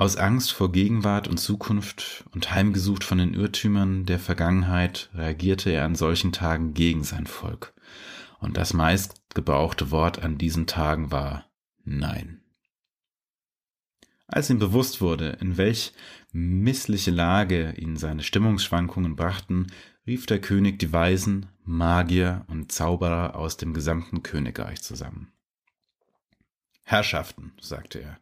Aus 0.04 0.18
Angst 0.18 0.52
vor 0.52 0.70
Gegenwart 0.70 1.30
und 1.30 1.38
Zukunft 1.38 2.26
und 2.32 2.52
heimgesucht 2.52 3.06
von 3.06 3.20
den 3.20 3.34
Irrtümern 3.34 4.06
der 4.06 4.20
Vergangenheit 4.20 5.10
reagierte 5.14 5.70
er 5.70 5.86
an 5.86 5.96
solchen 5.96 6.34
Tagen 6.34 6.74
gegen 6.74 7.06
sein 7.06 7.26
Volk. 7.26 7.74
Und 8.42 8.58
das 8.58 8.74
meistgebrauchte 8.74 9.92
Wort 9.92 10.22
an 10.22 10.38
diesen 10.38 10.68
Tagen 10.68 11.14
war 11.14 11.46
Nein. 11.86 12.42
Als 14.28 14.50
ihm 14.50 14.60
bewusst 14.60 15.00
wurde, 15.00 15.38
in 15.40 15.56
welch 15.56 15.94
missliche 16.34 17.12
Lage 17.12 17.72
ihn 17.78 17.96
seine 17.96 18.24
Stimmungsschwankungen 18.24 19.16
brachten, 19.16 19.68
rief 20.06 20.26
der 20.26 20.42
König 20.42 20.80
die 20.80 20.92
Weisen, 20.92 21.46
Magier 21.64 22.44
und 22.50 22.74
Zauberer 22.74 23.38
aus 23.38 23.56
dem 23.56 23.74
gesamten 23.74 24.22
Königreich 24.22 24.82
zusammen. 24.82 25.33
Herrschaften, 26.84 27.54
sagte 27.60 28.00
er, 28.00 28.20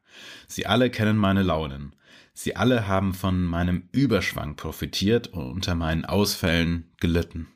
Sie 0.48 0.66
alle 0.66 0.90
kennen 0.90 1.18
meine 1.18 1.44
Launen. 1.44 1.96
Sie 2.34 2.56
alle 2.56 2.88
haben 2.88 3.14
von 3.14 3.44
meinem 3.44 3.90
Überschwang 3.92 4.56
profitiert 4.56 5.28
und 5.28 5.46
unter 5.46 5.76
meinen 5.76 6.06
Ausfällen 6.06 6.92
gelitten. 7.00 7.48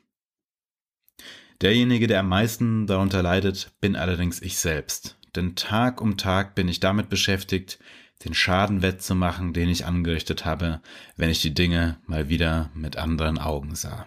Derjenige, 1.62 2.06
der 2.06 2.20
am 2.20 2.28
meisten 2.28 2.86
darunter 2.86 3.22
leidet, 3.22 3.72
bin 3.80 3.96
allerdings 3.96 4.42
ich 4.42 4.58
selbst, 4.58 5.16
denn 5.34 5.56
Tag 5.56 6.00
um 6.00 6.18
Tag 6.18 6.54
bin 6.54 6.68
ich 6.68 6.80
damit 6.80 7.08
beschäftigt, 7.08 7.78
den 8.24 8.34
Schaden 8.34 8.82
wettzumachen, 8.82 9.52
den 9.52 9.68
ich 9.68 9.86
angerichtet 9.86 10.44
habe, 10.44 10.80
wenn 11.16 11.30
ich 11.30 11.42
die 11.42 11.54
Dinge 11.54 11.98
mal 12.06 12.28
wieder 12.28 12.70
mit 12.74 12.96
anderen 12.96 13.38
Augen 13.38 13.74
sah. 13.74 14.06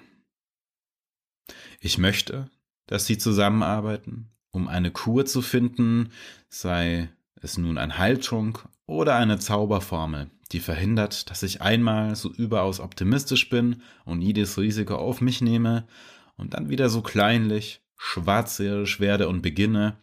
Ich 1.79 1.97
möchte, 1.97 2.49
dass 2.87 3.05
Sie 3.05 3.17
zusammenarbeiten, 3.17 4.31
um 4.51 4.67
eine 4.67 4.91
Kur 4.91 5.25
zu 5.25 5.41
finden, 5.41 6.11
sei 6.49 7.09
es 7.35 7.57
nun 7.57 7.77
ein 7.77 7.97
Heiltrunk 7.97 8.67
oder 8.85 9.15
eine 9.15 9.39
Zauberformel, 9.39 10.29
die 10.51 10.59
verhindert, 10.59 11.29
dass 11.29 11.43
ich 11.43 11.61
einmal 11.61 12.15
so 12.15 12.31
überaus 12.31 12.79
optimistisch 12.79 13.49
bin 13.49 13.81
und 14.05 14.21
jedes 14.21 14.57
Risiko 14.57 14.95
auf 14.95 15.21
mich 15.21 15.41
nehme 15.41 15.87
und 16.35 16.53
dann 16.53 16.69
wieder 16.69 16.89
so 16.89 17.01
kleinlich, 17.01 17.81
schwarzseherisch 17.97 18.99
werde 18.99 19.27
und 19.27 19.41
beginne, 19.41 19.97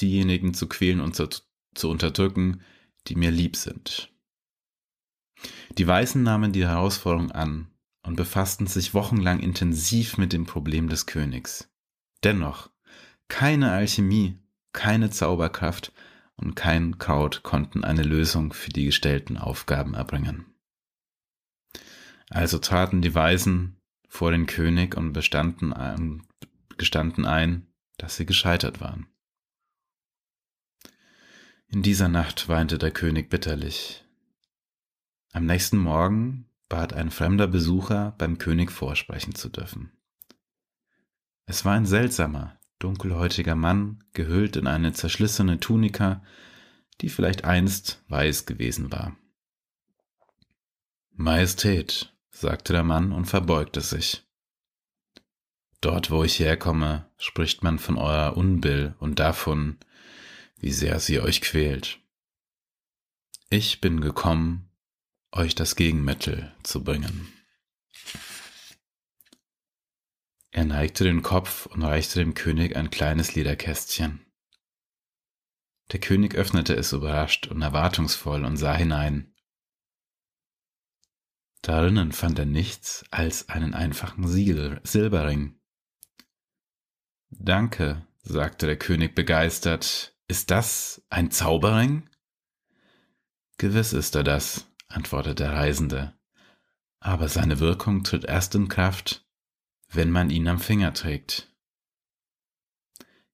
diejenigen 0.00 0.54
zu 0.54 0.68
quälen 0.68 1.00
und 1.00 1.14
zu, 1.14 1.28
zu 1.74 1.88
unterdrücken, 1.88 2.62
die 3.06 3.14
mir 3.14 3.30
lieb 3.30 3.56
sind. 3.56 4.10
Die 5.78 5.86
Weißen 5.86 6.22
nahmen 6.22 6.52
die 6.52 6.66
Herausforderung 6.66 7.30
an 7.30 7.68
und 8.02 8.16
befassten 8.16 8.66
sich 8.66 8.94
wochenlang 8.94 9.40
intensiv 9.40 10.18
mit 10.18 10.32
dem 10.32 10.46
Problem 10.46 10.88
des 10.88 11.06
Königs. 11.06 11.70
Dennoch 12.24 12.71
keine 13.32 13.72
Alchemie, 13.72 14.38
keine 14.74 15.08
Zauberkraft 15.08 15.90
und 16.36 16.54
kein 16.54 16.98
Kraut 16.98 17.42
konnten 17.42 17.82
eine 17.82 18.02
Lösung 18.02 18.52
für 18.52 18.70
die 18.70 18.84
gestellten 18.84 19.38
Aufgaben 19.38 19.94
erbringen. 19.94 20.54
Also 22.28 22.58
traten 22.58 23.00
die 23.00 23.14
Weisen 23.14 23.80
vor 24.06 24.32
den 24.32 24.44
König 24.44 24.98
und 24.98 25.14
bestanden 25.14 25.72
ein, 25.72 26.26
gestanden 26.76 27.24
ein, 27.24 27.66
dass 27.96 28.16
sie 28.16 28.26
gescheitert 28.26 28.82
waren. 28.82 29.06
In 31.68 31.82
dieser 31.82 32.08
Nacht 32.08 32.50
weinte 32.50 32.76
der 32.76 32.90
König 32.90 33.30
bitterlich. 33.30 34.04
Am 35.32 35.46
nächsten 35.46 35.78
Morgen 35.78 36.50
bat 36.68 36.92
ein 36.92 37.10
fremder 37.10 37.46
Besucher 37.46 38.14
beim 38.18 38.36
König 38.36 38.70
vorsprechen 38.70 39.34
zu 39.34 39.48
dürfen. 39.48 39.90
Es 41.46 41.64
war 41.64 41.72
ein 41.72 41.86
seltsamer, 41.86 42.58
dunkelhäutiger 42.82 43.54
Mann, 43.54 44.04
gehüllt 44.12 44.56
in 44.56 44.66
eine 44.66 44.92
zerschlissene 44.92 45.60
Tunika, 45.60 46.22
die 47.00 47.08
vielleicht 47.08 47.44
einst 47.44 48.02
weiß 48.08 48.46
gewesen 48.46 48.90
war. 48.90 49.16
Majestät, 51.14 52.12
sagte 52.30 52.72
der 52.72 52.84
Mann 52.84 53.12
und 53.12 53.26
verbeugte 53.26 53.80
sich. 53.80 54.24
Dort, 55.80 56.10
wo 56.10 56.24
ich 56.24 56.38
herkomme, 56.38 57.10
spricht 57.18 57.62
man 57.62 57.78
von 57.78 57.96
eurer 57.98 58.36
Unbill 58.36 58.94
und 58.98 59.18
davon, 59.18 59.78
wie 60.56 60.72
sehr 60.72 61.00
sie 61.00 61.20
euch 61.20 61.40
quält. 61.40 61.98
Ich 63.50 63.80
bin 63.80 64.00
gekommen, 64.00 64.70
euch 65.32 65.54
das 65.54 65.76
Gegenmittel 65.76 66.52
zu 66.62 66.84
bringen. 66.84 67.32
Er 70.54 70.66
neigte 70.66 71.04
den 71.04 71.22
Kopf 71.22 71.64
und 71.64 71.82
reichte 71.82 72.18
dem 72.18 72.34
König 72.34 72.76
ein 72.76 72.90
kleines 72.90 73.34
Lederkästchen. 73.34 74.26
Der 75.92 75.98
König 75.98 76.34
öffnete 76.34 76.76
es 76.76 76.92
überrascht 76.92 77.46
und 77.46 77.62
erwartungsvoll 77.62 78.44
und 78.44 78.58
sah 78.58 78.74
hinein. 78.74 79.34
Darinnen 81.62 82.12
fand 82.12 82.38
er 82.38 82.44
nichts 82.44 83.02
als 83.10 83.48
einen 83.48 83.72
einfachen 83.72 84.28
Siegel, 84.28 84.80
Silberring. 84.84 85.58
Danke, 87.30 88.06
sagte 88.22 88.66
der 88.66 88.78
König 88.78 89.14
begeistert. 89.14 90.14
Ist 90.28 90.50
das 90.50 91.02
ein 91.08 91.30
Zauberring? 91.30 92.10
Gewiss 93.56 93.94
ist 93.94 94.14
er 94.16 94.22
das, 94.22 94.66
antwortete 94.88 95.36
der 95.36 95.52
Reisende. 95.52 96.14
Aber 97.00 97.28
seine 97.28 97.58
Wirkung 97.58 98.04
tritt 98.04 98.24
erst 98.24 98.54
in 98.54 98.68
Kraft, 98.68 99.26
wenn 99.92 100.10
man 100.10 100.30
ihn 100.30 100.48
am 100.48 100.58
Finger 100.58 100.94
trägt. 100.94 101.48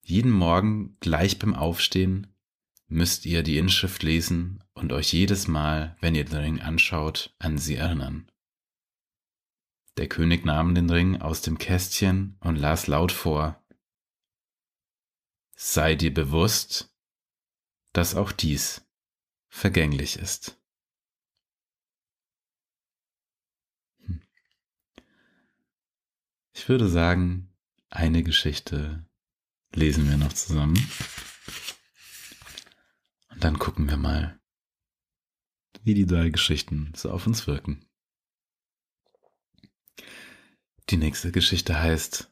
Jeden 0.00 0.32
Morgen 0.32 0.96
gleich 1.00 1.38
beim 1.38 1.54
Aufstehen 1.54 2.26
müsst 2.88 3.26
ihr 3.26 3.42
die 3.42 3.58
Inschrift 3.58 4.02
lesen 4.02 4.64
und 4.72 4.92
euch 4.92 5.12
jedes 5.12 5.46
Mal, 5.46 5.96
wenn 6.00 6.14
ihr 6.14 6.24
den 6.24 6.38
Ring 6.38 6.60
anschaut, 6.60 7.34
an 7.38 7.58
sie 7.58 7.76
erinnern. 7.76 8.30
Der 9.98 10.08
König 10.08 10.44
nahm 10.44 10.74
den 10.74 10.88
Ring 10.90 11.20
aus 11.20 11.42
dem 11.42 11.58
Kästchen 11.58 12.36
und 12.40 12.56
las 12.56 12.86
laut 12.86 13.12
vor. 13.12 13.62
Sei 15.54 15.96
dir 15.96 16.14
bewusst, 16.14 16.94
dass 17.92 18.14
auch 18.14 18.32
dies 18.32 18.86
vergänglich 19.48 20.16
ist. 20.16 20.58
Ich 26.58 26.68
würde 26.68 26.88
sagen, 26.88 27.54
eine 27.88 28.24
Geschichte 28.24 29.06
lesen 29.72 30.10
wir 30.10 30.16
noch 30.16 30.32
zusammen. 30.32 30.76
Und 33.30 33.44
dann 33.44 33.60
gucken 33.60 33.88
wir 33.88 33.96
mal, 33.96 34.40
wie 35.84 35.94
die 35.94 36.04
drei 36.04 36.30
Geschichten 36.30 36.92
so 36.96 37.12
auf 37.12 37.28
uns 37.28 37.46
wirken. 37.46 37.86
Die 40.90 40.96
nächste 40.96 41.30
Geschichte 41.30 41.78
heißt 41.78 42.28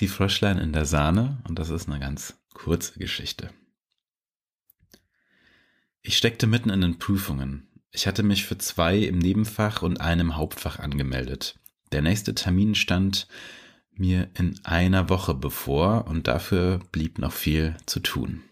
Die 0.00 0.08
Fröschlein 0.08 0.58
in 0.58 0.72
der 0.72 0.84
Sahne 0.84 1.40
und 1.46 1.60
das 1.60 1.70
ist 1.70 1.88
eine 1.88 2.00
ganz 2.00 2.34
kurze 2.52 2.98
Geschichte. 2.98 3.54
Ich 6.02 6.18
steckte 6.18 6.48
mitten 6.48 6.68
in 6.68 6.80
den 6.80 6.98
Prüfungen. 6.98 7.68
Ich 7.92 8.08
hatte 8.08 8.24
mich 8.24 8.44
für 8.44 8.58
zwei 8.58 8.98
im 8.98 9.20
Nebenfach 9.20 9.82
und 9.82 10.00
einem 10.00 10.34
Hauptfach 10.34 10.80
angemeldet. 10.80 11.61
Der 11.92 12.02
nächste 12.02 12.34
Termin 12.34 12.74
stand 12.74 13.28
mir 13.94 14.30
in 14.34 14.58
einer 14.64 15.08
Woche 15.08 15.34
bevor 15.34 16.06
und 16.06 16.26
dafür 16.26 16.80
blieb 16.90 17.18
noch 17.18 17.32
viel 17.32 17.76
zu 17.86 18.00
tun. 18.00 18.42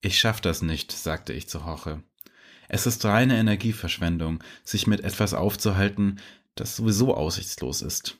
Ich 0.00 0.18
schaff 0.18 0.40
das 0.40 0.62
nicht, 0.62 0.90
sagte 0.90 1.32
ich 1.32 1.48
zu 1.48 1.64
Hoche. 1.64 2.02
Es 2.68 2.86
ist 2.86 3.04
reine 3.04 3.38
Energieverschwendung, 3.38 4.42
sich 4.64 4.88
mit 4.88 5.00
etwas 5.00 5.32
aufzuhalten, 5.32 6.18
das 6.56 6.74
sowieso 6.76 7.14
aussichtslos 7.14 7.82
ist. 7.82 8.18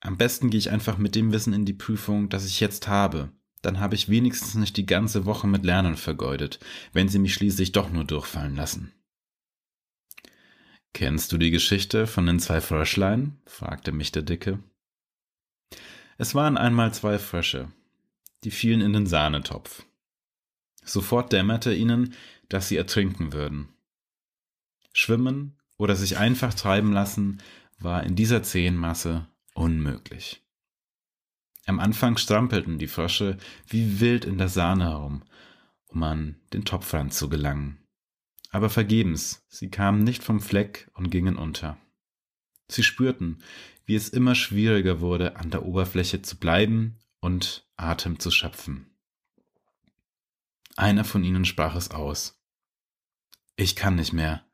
Am 0.00 0.16
besten 0.16 0.50
gehe 0.50 0.58
ich 0.58 0.70
einfach 0.70 0.98
mit 0.98 1.14
dem 1.14 1.30
Wissen 1.32 1.52
in 1.52 1.66
die 1.66 1.74
Prüfung, 1.74 2.30
das 2.30 2.46
ich 2.46 2.58
jetzt 2.58 2.88
habe. 2.88 3.30
Dann 3.62 3.78
habe 3.78 3.94
ich 3.94 4.08
wenigstens 4.08 4.54
nicht 4.54 4.76
die 4.76 4.86
ganze 4.86 5.26
Woche 5.26 5.46
mit 5.46 5.64
Lernen 5.64 5.96
vergeudet, 5.96 6.58
wenn 6.92 7.08
sie 7.08 7.18
mich 7.18 7.34
schließlich 7.34 7.72
doch 7.72 7.90
nur 7.90 8.04
durchfallen 8.04 8.56
lassen. 8.56 8.92
Kennst 10.92 11.32
du 11.32 11.38
die 11.38 11.50
Geschichte 11.50 12.06
von 12.06 12.26
den 12.26 12.40
zwei 12.40 12.60
Fröschlein? 12.60 13.38
fragte 13.46 13.92
mich 13.92 14.12
der 14.12 14.22
Dicke. 14.22 14.58
Es 16.18 16.34
waren 16.34 16.58
einmal 16.58 16.92
zwei 16.92 17.18
Frösche, 17.18 17.72
die 18.44 18.50
fielen 18.50 18.80
in 18.80 18.92
den 18.92 19.06
Sahnetopf. 19.06 19.86
Sofort 20.84 21.32
dämmerte 21.32 21.72
ihnen, 21.72 22.14
dass 22.48 22.68
sie 22.68 22.76
ertrinken 22.76 23.32
würden. 23.32 23.68
Schwimmen 24.92 25.56
oder 25.78 25.96
sich 25.96 26.18
einfach 26.18 26.52
treiben 26.52 26.92
lassen 26.92 27.40
war 27.78 28.04
in 28.04 28.16
dieser 28.16 28.42
zähen 28.42 28.76
Masse 28.76 29.26
unmöglich. 29.54 30.42
Am 31.66 31.78
Anfang 31.78 32.16
strampelten 32.16 32.78
die 32.78 32.88
Frösche 32.88 33.38
wie 33.66 34.00
wild 34.00 34.24
in 34.24 34.38
der 34.38 34.48
Sahne 34.48 34.90
herum, 34.90 35.22
um 35.86 36.02
an 36.02 36.36
den 36.52 36.64
Topfrand 36.64 37.14
zu 37.14 37.28
gelangen. 37.28 37.78
Aber 38.50 38.68
vergebens, 38.68 39.44
sie 39.48 39.70
kamen 39.70 40.02
nicht 40.02 40.22
vom 40.24 40.40
Fleck 40.40 40.90
und 40.94 41.10
gingen 41.10 41.36
unter. 41.36 41.78
Sie 42.68 42.82
spürten, 42.82 43.42
wie 43.84 43.94
es 43.94 44.08
immer 44.08 44.34
schwieriger 44.34 45.00
wurde, 45.00 45.36
an 45.36 45.50
der 45.50 45.64
Oberfläche 45.64 46.22
zu 46.22 46.36
bleiben 46.36 46.98
und 47.20 47.66
Atem 47.76 48.18
zu 48.18 48.30
schöpfen. 48.30 48.86
Einer 50.76 51.04
von 51.04 51.24
ihnen 51.24 51.44
sprach 51.44 51.74
es 51.74 51.90
aus. 51.90 52.40
Ich 53.56 53.76
kann 53.76 53.96
nicht 53.96 54.12
mehr. 54.12 54.44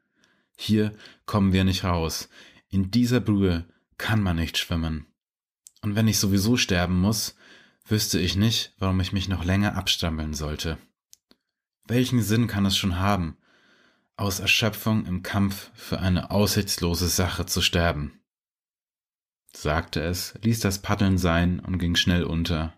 Hier 0.56 0.96
kommen 1.26 1.52
wir 1.52 1.64
nicht 1.64 1.84
raus. 1.84 2.28
In 2.68 2.90
dieser 2.90 3.20
Brühe 3.20 3.66
kann 3.98 4.22
man 4.22 4.36
nicht 4.36 4.58
schwimmen. 4.58 5.06
Und 5.82 5.94
wenn 5.94 6.08
ich 6.08 6.18
sowieso 6.18 6.56
sterben 6.56 7.00
muss, 7.00 7.36
wüsste 7.86 8.18
ich 8.18 8.36
nicht, 8.36 8.74
warum 8.78 8.98
ich 9.00 9.12
mich 9.12 9.28
noch 9.28 9.44
länger 9.44 9.76
abstammeln 9.76 10.34
sollte. 10.34 10.78
Welchen 11.86 12.22
Sinn 12.22 12.48
kann 12.48 12.66
es 12.66 12.76
schon 12.76 12.98
haben, 12.98 13.36
aus 14.16 14.40
Erschöpfung 14.40 15.06
im 15.06 15.22
Kampf 15.22 15.70
für 15.74 16.00
eine 16.00 16.30
aussichtslose 16.30 17.08
Sache 17.08 17.46
zu 17.46 17.60
sterben? 17.60 18.22
sagte 19.52 20.02
es, 20.02 20.34
ließ 20.42 20.60
das 20.60 20.82
Paddeln 20.82 21.16
sein 21.18 21.60
und 21.60 21.78
ging 21.78 21.96
schnell 21.96 22.24
unter. 22.24 22.74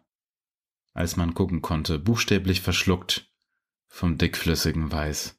Als 0.95 1.17
man 1.17 1.35
gucken 1.35 1.61
konnte, 1.61 1.99
buchstäblich 1.99 2.61
verschluckt 2.61 3.33
vom 3.89 4.19
dickflüssigen 4.19 4.93
Weiß. 4.93 5.37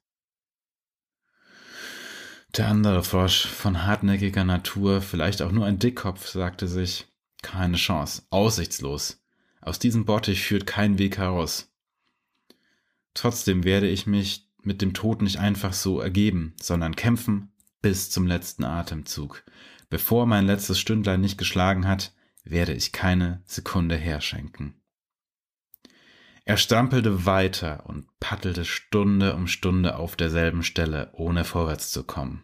Der 2.57 2.67
andere 2.67 3.03
Frosch, 3.03 3.45
von 3.45 3.85
hartnäckiger 3.85 4.43
Natur, 4.43 5.01
vielleicht 5.01 5.41
auch 5.41 5.51
nur 5.51 5.65
ein 5.65 5.79
Dickkopf, 5.79 6.27
sagte 6.27 6.67
sich, 6.67 7.07
keine 7.41 7.77
Chance, 7.77 8.23
aussichtslos. 8.31 9.23
Aus 9.61 9.79
diesem 9.79 10.05
Bottich 10.05 10.43
führt 10.43 10.65
kein 10.65 10.97
Weg 10.97 11.17
heraus. 11.17 11.71
Trotzdem 13.13 13.63
werde 13.63 13.87
ich 13.87 14.07
mich 14.07 14.48
mit 14.69 14.83
dem 14.83 14.93
Tod 14.93 15.23
nicht 15.23 15.39
einfach 15.39 15.73
so 15.73 15.99
ergeben, 15.99 16.53
sondern 16.61 16.95
kämpfen 16.95 17.51
bis 17.81 18.11
zum 18.11 18.27
letzten 18.27 18.63
Atemzug. 18.63 19.43
Bevor 19.89 20.27
mein 20.27 20.45
letztes 20.45 20.79
Stündlein 20.79 21.21
nicht 21.21 21.39
geschlagen 21.39 21.87
hat, 21.87 22.13
werde 22.43 22.73
ich 22.73 22.91
keine 22.91 23.41
Sekunde 23.45 23.95
herschenken. 23.95 24.75
Er 26.45 26.57
strampelte 26.57 27.25
weiter 27.25 27.87
und 27.87 28.05
paddelte 28.19 28.63
Stunde 28.63 29.33
um 29.35 29.47
Stunde 29.47 29.95
auf 29.95 30.15
derselben 30.15 30.61
Stelle, 30.61 31.09
ohne 31.13 31.45
vorwärts 31.45 31.89
zu 31.89 32.03
kommen. 32.03 32.43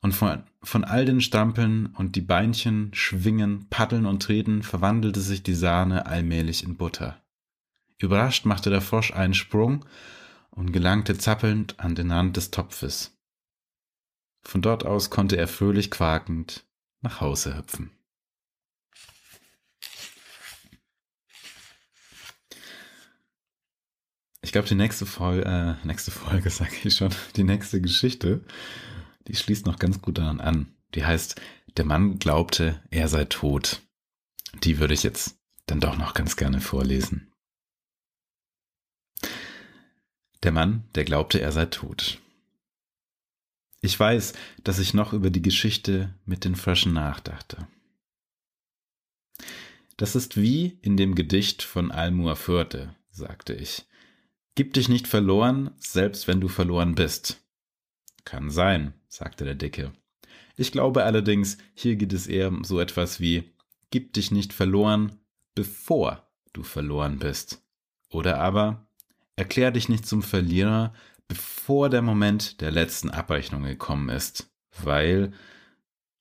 Und 0.00 0.14
von, 0.14 0.44
von 0.62 0.84
all 0.84 1.04
den 1.04 1.20
Strampeln 1.20 1.94
und 1.94 2.16
die 2.16 2.22
Beinchen, 2.22 2.88
Schwingen, 2.94 3.66
Paddeln 3.68 4.06
und 4.06 4.22
Treten 4.22 4.62
verwandelte 4.62 5.20
sich 5.20 5.42
die 5.42 5.54
Sahne 5.54 6.06
allmählich 6.06 6.64
in 6.64 6.78
Butter. 6.78 7.22
Überrascht 7.98 8.46
machte 8.46 8.70
der 8.70 8.80
Frosch 8.80 9.12
einen 9.12 9.34
Sprung 9.34 9.84
und 10.54 10.72
gelangte 10.72 11.18
zappelnd 11.18 11.80
an 11.80 11.94
den 11.94 12.10
Rand 12.10 12.36
des 12.36 12.50
Topfes. 12.50 13.18
Von 14.42 14.62
dort 14.62 14.84
aus 14.84 15.10
konnte 15.10 15.36
er 15.36 15.48
fröhlich 15.48 15.90
quakend 15.90 16.64
nach 17.00 17.20
Hause 17.20 17.56
hüpfen. 17.56 17.90
Ich 24.44 24.52
glaube, 24.52 24.68
die 24.68 24.74
nächste 24.74 25.06
Folge, 25.06 25.44
äh, 25.44 25.86
nächste 25.86 26.10
Folge 26.10 26.50
sage 26.50 26.74
ich 26.84 26.96
schon, 26.96 27.14
die 27.36 27.44
nächste 27.44 27.80
Geschichte, 27.80 28.44
die 29.26 29.36
schließt 29.36 29.66
noch 29.66 29.78
ganz 29.78 30.02
gut 30.02 30.18
daran 30.18 30.40
an. 30.40 30.74
Die 30.94 31.06
heißt, 31.06 31.40
der 31.76 31.86
Mann 31.86 32.18
glaubte, 32.18 32.82
er 32.90 33.08
sei 33.08 33.24
tot. 33.24 33.80
Die 34.62 34.78
würde 34.78 34.92
ich 34.92 35.04
jetzt 35.04 35.38
dann 35.66 35.80
doch 35.80 35.96
noch 35.96 36.12
ganz 36.12 36.36
gerne 36.36 36.60
vorlesen. 36.60 37.31
Der 40.42 40.52
Mann, 40.52 40.84
der 40.94 41.04
glaubte, 41.04 41.40
er 41.40 41.52
sei 41.52 41.66
tot. 41.66 42.18
Ich 43.80 43.98
weiß, 43.98 44.32
dass 44.64 44.78
ich 44.78 44.94
noch 44.94 45.12
über 45.12 45.30
die 45.30 45.42
Geschichte 45.42 46.14
mit 46.24 46.44
den 46.44 46.54
Fröschen 46.54 46.92
nachdachte. 46.92 47.66
Das 49.96 50.16
ist 50.16 50.36
wie 50.36 50.78
in 50.82 50.96
dem 50.96 51.14
Gedicht 51.14 51.62
von 51.62 51.90
Almur 51.90 52.36
Fürte, 52.36 52.94
sagte 53.10 53.54
ich. 53.54 53.84
Gib 54.54 54.74
dich 54.74 54.88
nicht 54.88 55.06
verloren, 55.06 55.70
selbst 55.78 56.28
wenn 56.28 56.40
du 56.40 56.48
verloren 56.48 56.94
bist. 56.94 57.40
Kann 58.24 58.50
sein, 58.50 58.94
sagte 59.08 59.44
der 59.44 59.54
Dicke. 59.54 59.92
Ich 60.56 60.72
glaube 60.72 61.04
allerdings, 61.04 61.58
hier 61.74 61.96
geht 61.96 62.12
es 62.12 62.26
eher 62.26 62.48
um 62.48 62.64
so 62.64 62.80
etwas 62.80 63.20
wie 63.20 63.52
Gib 63.90 64.14
dich 64.14 64.30
nicht 64.30 64.52
verloren, 64.52 65.18
bevor 65.54 66.26
du 66.52 66.62
verloren 66.62 67.18
bist. 67.18 67.62
Oder 68.08 68.38
aber 68.40 68.86
erklär 69.36 69.70
dich 69.70 69.88
nicht 69.88 70.06
zum 70.06 70.22
Verlierer, 70.22 70.92
bevor 71.28 71.88
der 71.88 72.02
Moment 72.02 72.60
der 72.60 72.70
letzten 72.70 73.10
Abrechnung 73.10 73.62
gekommen 73.62 74.08
ist, 74.08 74.50
weil, 74.82 75.32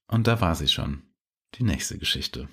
und 0.08 0.28
da 0.28 0.42
war 0.42 0.56
sie 0.56 0.68
schon, 0.68 1.04
die 1.56 1.64
nächste 1.64 1.98
Geschichte. 1.98 2.48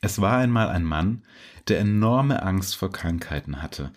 Es 0.00 0.20
war 0.20 0.38
einmal 0.38 0.68
ein 0.68 0.84
Mann, 0.84 1.24
der 1.68 1.80
enorme 1.80 2.42
Angst 2.42 2.76
vor 2.76 2.92
Krankheiten 2.92 3.62
hatte 3.62 3.92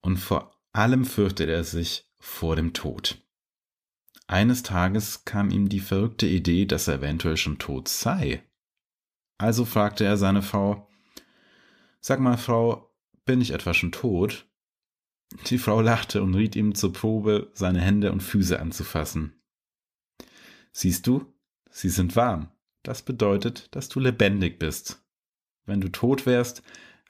und 0.00 0.18
vor 0.18 0.54
allem 0.72 1.04
fürchtete 1.04 1.52
er 1.52 1.64
sich 1.64 2.10
vor 2.18 2.56
dem 2.56 2.72
Tod. 2.72 3.18
Eines 4.26 4.62
Tages 4.62 5.24
kam 5.24 5.50
ihm 5.50 5.68
die 5.68 5.80
verrückte 5.80 6.26
Idee, 6.26 6.64
dass 6.66 6.88
er 6.88 6.94
eventuell 6.94 7.36
schon 7.36 7.58
tot 7.58 7.88
sei. 7.88 8.42
Also 9.38 9.64
fragte 9.64 10.04
er 10.04 10.16
seine 10.16 10.42
Frau, 10.42 10.88
Sag 12.00 12.20
mal, 12.20 12.36
Frau, 12.36 12.94
bin 13.24 13.40
ich 13.40 13.52
etwa 13.52 13.74
schon 13.74 13.92
tot? 13.92 14.46
Die 15.46 15.58
Frau 15.58 15.80
lachte 15.80 16.22
und 16.22 16.34
riet 16.34 16.56
ihm 16.56 16.74
zur 16.74 16.92
Probe, 16.92 17.50
seine 17.54 17.80
Hände 17.80 18.12
und 18.12 18.22
Füße 18.22 18.58
anzufassen. 18.58 19.34
Siehst 20.72 21.06
du, 21.06 21.32
sie 21.70 21.88
sind 21.88 22.16
warm. 22.16 22.50
Das 22.82 23.02
bedeutet, 23.02 23.68
dass 23.74 23.88
du 23.88 24.00
lebendig 24.00 24.58
bist. 24.58 25.02
Wenn 25.66 25.80
du 25.80 25.88
tot 25.88 26.26
wärst, 26.26 26.62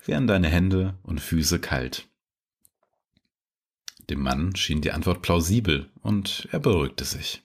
wären 0.05 0.27
deine 0.27 0.49
Hände 0.49 0.99
und 1.03 1.21
Füße 1.21 1.59
kalt. 1.59 2.09
Dem 4.11 4.21
Mann 4.21 4.55
schien 4.55 4.81
die 4.81 4.93
Antwort 4.93 5.23
plausibel 5.23 5.91
und 6.03 6.49
er 6.53 6.61
beruhigte 6.61 7.05
sich. 7.05 7.43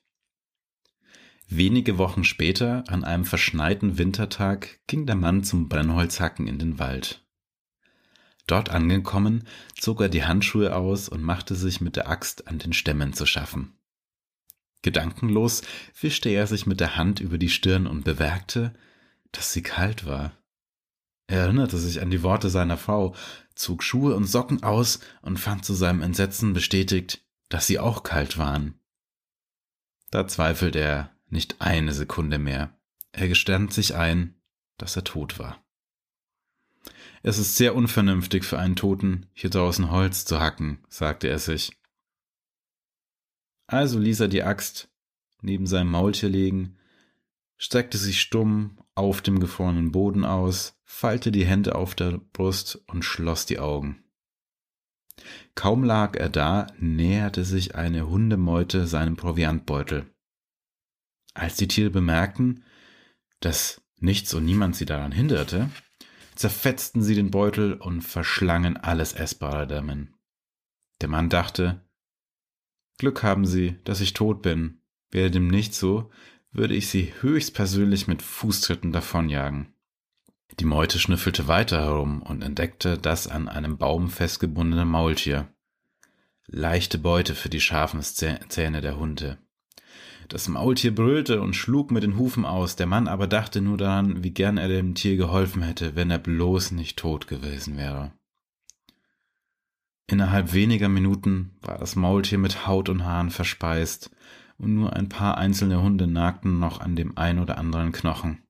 Wenige 1.48 1.98
Wochen 1.98 2.24
später, 2.24 2.84
an 2.88 3.04
einem 3.04 3.26
verschneiten 3.26 3.98
Wintertag, 3.98 4.80
ging 4.86 5.08
der 5.08 5.16
Mann 5.16 5.44
zum 5.44 5.68
Brennholzhacken 5.68 6.48
in 6.48 6.60
den 6.60 6.78
Wald. 6.78 7.26
Dort 8.50 8.70
angekommen, 8.70 9.44
zog 9.78 10.02
er 10.02 10.10
die 10.10 10.24
Handschuhe 10.24 10.76
aus 10.76 11.08
und 11.08 11.22
machte 11.22 11.54
sich 11.54 11.82
mit 11.82 11.96
der 11.96 12.10
Axt 12.10 12.48
an 12.48 12.58
den 12.58 12.74
Stämmen 12.74 13.14
zu 13.14 13.28
schaffen. 13.28 13.78
Gedankenlos 14.82 15.62
wischte 16.02 16.30
er 16.30 16.48
sich 16.48 16.66
mit 16.66 16.80
der 16.80 16.96
Hand 16.96 17.20
über 17.20 17.38
die 17.38 17.50
Stirn 17.50 17.86
und 17.86 18.06
bemerkte, 18.06 18.74
dass 19.32 19.54
sie 19.54 19.62
kalt 19.62 20.08
war. 20.08 20.32
Er 21.28 21.42
erinnerte 21.42 21.78
sich 21.78 22.02
an 22.02 22.10
die 22.10 22.24
Worte 22.24 22.50
seiner 22.50 22.78
Frau, 22.78 23.14
zog 23.54 23.84
Schuhe 23.84 24.16
und 24.16 24.26
Socken 24.26 24.64
aus 24.64 25.00
und 25.22 25.38
fand 25.38 25.64
zu 25.64 25.76
seinem 25.76 26.02
Entsetzen 26.02 26.54
bestätigt, 26.54 27.24
dass 27.50 27.68
sie 27.68 27.78
auch 27.78 28.02
kalt 28.02 28.40
waren. 28.40 28.80
Da 30.10 30.28
zweifelte 30.28 30.80
er 30.80 31.12
nicht 31.28 31.62
eine 31.62 31.94
Sekunde 31.94 32.40
mehr. 32.40 32.76
Er 33.12 33.28
gestand 33.28 33.74
sich 33.74 33.94
ein, 33.94 34.42
dass 34.80 34.96
er 34.96 35.04
tot 35.04 35.38
war. 35.38 35.64
Es 37.22 37.38
ist 37.38 37.58
sehr 37.58 37.76
unvernünftig 37.76 38.46
für 38.46 38.60
einen 38.60 38.76
Toten, 38.76 39.26
hier 39.34 39.50
draußen 39.50 39.92
Holz 39.92 40.26
zu 40.26 40.40
hacken, 40.40 40.80
sagte 40.88 41.28
er 41.28 41.40
sich. 41.40 41.72
Also 43.68 44.00
ließ 44.00 44.22
er 44.22 44.28
die 44.30 44.44
Axt 44.44 44.90
neben 45.42 45.68
seinem 45.68 45.92
Maultier 45.92 46.30
legen, 46.30 46.78
streckte 47.58 47.98
sich 47.98 48.22
stumm 48.22 48.80
auf 48.96 49.22
dem 49.22 49.40
gefrorenen 49.40 49.92
Boden 49.92 50.26
aus, 50.26 50.80
fallte 50.84 51.32
die 51.32 51.46
Hände 51.46 51.76
auf 51.76 51.94
der 51.96 52.18
Brust 52.34 52.82
und 52.88 53.04
schloss 53.04 53.46
die 53.46 53.60
Augen. 53.60 54.04
Kaum 55.56 55.84
lag 55.84 56.16
er 56.16 56.30
da, 56.30 56.68
näherte 56.80 57.44
sich 57.44 57.76
eine 57.76 58.10
Hundemeute 58.10 58.88
seinem 58.88 59.18
Proviantbeutel. 59.18 60.06
Als 61.34 61.58
die 61.58 61.68
Tiere 61.68 61.90
bemerkten, 61.90 62.64
dass 63.40 63.82
nichts 63.98 64.34
und 64.34 64.46
niemand 64.46 64.76
sie 64.76 64.86
daran 64.86 65.12
hinderte, 65.12 65.70
zerfetzten 66.40 67.04
sie 67.04 67.16
den 67.16 67.32
Beutel 67.32 67.74
und 67.74 68.02
verschlangen 68.02 68.78
alles 68.78 69.12
Essbare 69.12 69.68
darin. 69.68 70.14
Der 71.02 71.10
Mann 71.10 71.28
dachte, 71.28 71.86
Glück 72.98 73.24
haben 73.24 73.46
sie, 73.46 73.78
dass 73.84 74.00
ich 74.00 74.14
tot 74.14 74.42
bin. 74.42 74.82
Wäre 75.12 75.32
dem 75.32 75.50
nicht 75.50 75.76
so, 75.76 76.12
würde 76.52 76.76
ich 76.76 76.88
sie 76.88 77.14
höchstpersönlich 77.20 78.08
mit 78.08 78.22
Fußtritten 78.22 78.94
davonjagen. 78.94 79.74
Die 80.62 80.66
Meute 80.66 80.98
schnüffelte 80.98 81.50
weiter 81.50 81.82
herum 81.82 82.22
und 82.22 82.42
entdeckte 82.42 82.98
das 82.98 83.28
an 83.28 83.50
einem 83.50 83.78
Baum 83.78 84.08
festgebundene 84.08 84.86
Maultier. 84.86 85.54
Leichte 86.46 87.00
Beute 87.00 87.36
für 87.36 87.50
die 87.50 87.60
scharfen 87.60 88.02
Zähne 88.02 88.80
der 88.80 88.98
Hunde. 88.98 89.40
Das 90.30 90.48
Maultier 90.48 90.94
brüllte 90.94 91.42
und 91.42 91.56
schlug 91.56 91.90
mit 91.90 92.04
den 92.04 92.16
Hufen 92.16 92.46
aus, 92.46 92.76
der 92.76 92.86
Mann 92.86 93.08
aber 93.08 93.26
dachte 93.26 93.62
nur 93.62 93.78
daran, 93.78 94.24
wie 94.24 94.30
gern 94.30 94.58
er 94.58 94.68
dem 94.68 94.94
Tier 94.94 95.18
geholfen 95.18 95.64
hätte, 95.64 95.96
wenn 95.96 96.12
er 96.12 96.20
bloß 96.20 96.72
nicht 96.72 97.00
tot 97.00 97.28
gewesen 97.28 97.78
wäre. 97.78 98.14
Innerhalb 100.06 100.54
weniger 100.54 100.88
Minuten 100.88 101.58
war 101.62 101.80
das 101.80 101.96
Maultier 101.96 102.38
mit 102.38 102.68
Haut 102.68 102.90
und 102.90 103.06
Haaren 103.06 103.32
verspeist, 103.32 104.12
und 104.60 104.76
nur 104.76 104.94
ein 104.94 105.10
paar 105.10 105.38
einzelne 105.38 105.82
Hunde 105.82 106.06
nagten 106.06 106.60
noch 106.60 106.80
an 106.80 106.96
dem 106.96 107.18
ein 107.18 107.40
oder 107.40 107.58
anderen 107.58 107.92
Knochen. 107.92 108.44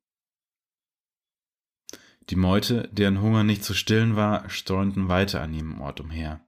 Die 2.29 2.35
Meute, 2.35 2.89
deren 2.91 3.21
Hunger 3.21 3.43
nicht 3.43 3.63
zu 3.63 3.73
stillen 3.73 4.15
war, 4.17 4.49
streunten 4.49 5.07
weiter 5.07 5.41
an 5.41 5.53
ihm 5.53 5.79
Ort 5.79 6.01
umher. 6.01 6.41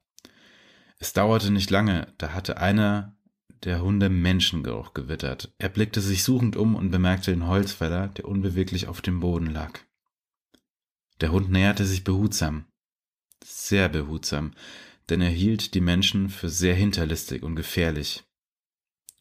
Es 0.99 1.13
dauerte 1.13 1.51
nicht 1.51 1.69
lange, 1.69 2.13
da 2.17 2.33
hatte 2.33 2.57
einer 2.57 3.15
der 3.63 3.81
Hunde 3.81 4.09
Menschengeruch 4.09 4.93
gewittert. 4.93 5.53
Er 5.57 5.69
blickte 5.69 6.01
sich 6.01 6.23
suchend 6.23 6.55
um 6.55 6.75
und 6.75 6.91
bemerkte 6.91 7.31
den 7.31 7.47
Holzfäller, 7.47 8.07
der 8.07 8.25
unbeweglich 8.25 8.87
auf 8.87 9.01
dem 9.01 9.19
Boden 9.19 9.47
lag. 9.47 9.79
Der 11.19 11.31
Hund 11.31 11.51
näherte 11.51 11.85
sich 11.85 12.03
behutsam, 12.03 12.65
sehr 13.43 13.89
behutsam, 13.89 14.53
denn 15.09 15.21
er 15.21 15.29
hielt 15.29 15.75
die 15.75 15.81
Menschen 15.81 16.29
für 16.29 16.49
sehr 16.49 16.73
hinterlistig 16.73 17.43
und 17.43 17.55
gefährlich. 17.55 18.23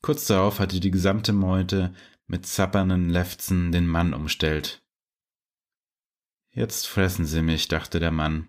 Kurz 0.03 0.26
darauf 0.26 0.59
hatte 0.59 0.81
die 0.81 0.90
gesamte 0.90 1.33
Meute 1.33 1.92
mit 2.26 2.46
zappernden 2.46 3.11
Lefzen 3.11 3.72
den 3.72 3.87
Mann 3.87 4.14
umstellt. 4.14 4.83
Jetzt 6.53 6.87
fressen 6.87 7.26
sie 7.26 7.42
mich, 7.42 7.68
dachte 7.68 8.00
der 8.00 8.12
Mann. 8.12 8.48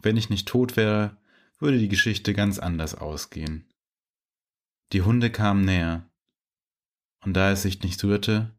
Wenn 0.00 0.16
ich 0.16 0.30
nicht 0.30 0.48
tot 0.48 0.76
wäre, 0.76 1.16
würde 1.58 1.78
die 1.78 1.88
Geschichte 1.88 2.34
ganz 2.34 2.58
anders 2.58 2.94
ausgehen. 2.94 3.69
Die 4.92 5.02
Hunde 5.02 5.30
kamen 5.30 5.64
näher, 5.64 6.10
und 7.20 7.34
da 7.34 7.50
er 7.50 7.56
sich 7.56 7.82
nicht 7.82 8.02
rührte, 8.02 8.58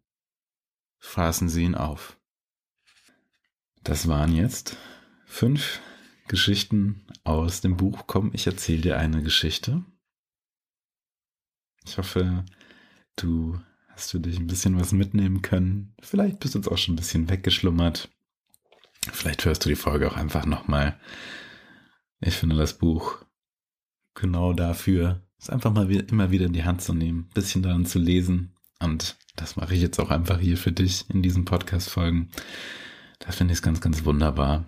fraßen 1.00 1.50
sie 1.50 1.64
ihn 1.64 1.76
auf. 1.76 2.18
Das 3.84 4.08
waren 4.08 4.34
jetzt 4.34 4.78
fünf 5.26 5.82
Geschichten 6.28 7.06
aus 7.24 7.62
dem 7.62 7.76
Buch 7.76 8.06
Komm, 8.08 8.32
ich 8.34 8.48
erzähle 8.48 8.82
dir 8.82 8.98
eine 8.98 9.24
Geschichte. 9.24 9.84
Ich 11.84 11.98
hoffe, 11.98 12.46
du 13.18 13.60
hast 13.90 14.12
für 14.12 14.20
dich 14.20 14.40
ein 14.40 14.48
bisschen 14.48 14.80
was 14.80 14.94
mitnehmen 14.94 15.42
können. 15.42 15.96
Vielleicht 16.00 16.40
bist 16.40 16.54
du 16.54 16.60
jetzt 16.60 16.68
auch 16.68 16.78
schon 16.78 16.94
ein 16.94 16.98
bisschen 16.98 17.30
weggeschlummert. 17.30 18.10
Vielleicht 19.12 19.44
hörst 19.44 19.66
du 19.66 19.70
die 19.70 19.76
Folge 19.76 20.10
auch 20.10 20.16
einfach 20.16 20.46
nochmal. 20.46 20.98
Ich 22.20 22.36
finde 22.36 22.56
das 22.56 22.78
Buch 22.78 23.26
genau 24.14 24.54
dafür 24.54 25.22
es 25.42 25.50
einfach 25.50 25.74
mal 25.74 25.90
wieder, 25.90 26.08
immer 26.10 26.32
wieder 26.32 26.46
in 26.46 26.54
die 26.54 26.64
Hand 26.64 26.82
zu 26.82 26.94
nehmen, 26.94 27.22
ein 27.22 27.34
bisschen 27.34 27.64
daran 27.64 27.86
zu 27.86 28.00
lesen. 28.00 28.56
Und 28.80 29.18
das 29.36 29.56
mache 29.56 29.74
ich 29.74 29.82
jetzt 29.82 30.00
auch 30.00 30.12
einfach 30.12 30.40
hier 30.40 30.58
für 30.58 30.72
dich 30.72 31.10
in 31.10 31.24
diesen 31.24 31.46
Podcast-Folgen. 31.46 32.30
Da 33.20 33.32
finde 33.32 33.54
ich 33.54 33.62
ganz, 33.62 33.82
ganz 33.82 34.06
wunderbar, 34.06 34.66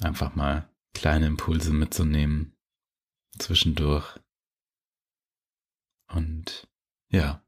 einfach 0.00 0.34
mal 0.34 0.68
kleine 0.92 1.26
Impulse 1.26 1.72
mitzunehmen 1.72 2.54
zwischendurch. 3.38 4.18
Und 6.08 6.68
ja, 7.08 7.42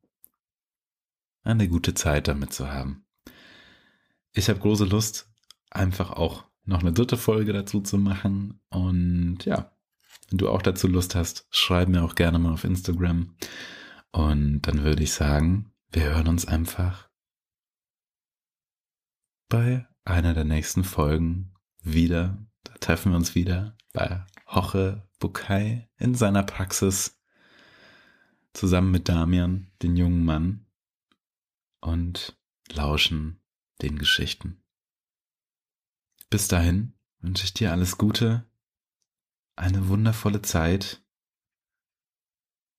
eine 1.45 1.69
gute 1.69 1.95
Zeit 1.95 2.27
damit 2.27 2.53
zu 2.53 2.69
haben. 2.73 3.05
Ich 4.33 4.49
habe 4.49 4.59
große 4.59 4.85
Lust, 4.85 5.31
einfach 5.71 6.11
auch 6.11 6.45
noch 6.65 6.81
eine 6.81 6.93
dritte 6.93 7.17
Folge 7.17 7.53
dazu 7.53 7.81
zu 7.81 7.97
machen. 7.97 8.61
Und 8.71 9.45
ja, 9.45 9.76
wenn 10.29 10.39
du 10.39 10.49
auch 10.49 10.63
dazu 10.63 10.89
Lust 10.89 11.15
hast, 11.15 11.47
schreib 11.51 11.89
mir 11.89 12.03
auch 12.03 12.15
gerne 12.15 12.39
mal 12.39 12.53
auf 12.53 12.65
Instagram. 12.65 13.37
Und 14.13 14.63
dann 14.63 14.83
würde 14.83 15.03
ich 15.03 15.13
sagen, 15.13 15.73
wir 15.93 16.05
hören 16.05 16.29
uns 16.29 16.47
einfach 16.47 17.09
bei 19.49 19.87
einer 20.05 20.35
der 20.35 20.45
nächsten 20.45 20.85
Folgen 20.85 21.55
wieder. 21.83 22.39
Da 22.65 22.75
treffen 22.75 23.13
wir 23.13 23.17
uns 23.17 23.35
wieder 23.35 23.77
bei 23.93 24.25
Hoche 24.47 25.09
Bukai 25.19 25.89
in 25.99 26.15
seiner 26.15 26.43
Praxis 26.43 27.21
zusammen 28.53 28.91
mit 28.91 29.09
Damian, 29.09 29.71
den 29.83 29.97
jungen 29.97 30.25
Mann, 30.25 30.67
und 31.81 32.37
lauschen 32.73 33.41
den 33.83 33.99
Geschichten. 33.99 34.63
Bis 36.31 36.49
dahin 36.49 36.95
wünsche 37.21 37.45
ich 37.45 37.55
dir 37.55 37.71
alles 37.71 37.99
Gute 37.99 38.45
eine 39.57 39.89
wundervolle 39.89 40.43
Zeit. 40.43 41.03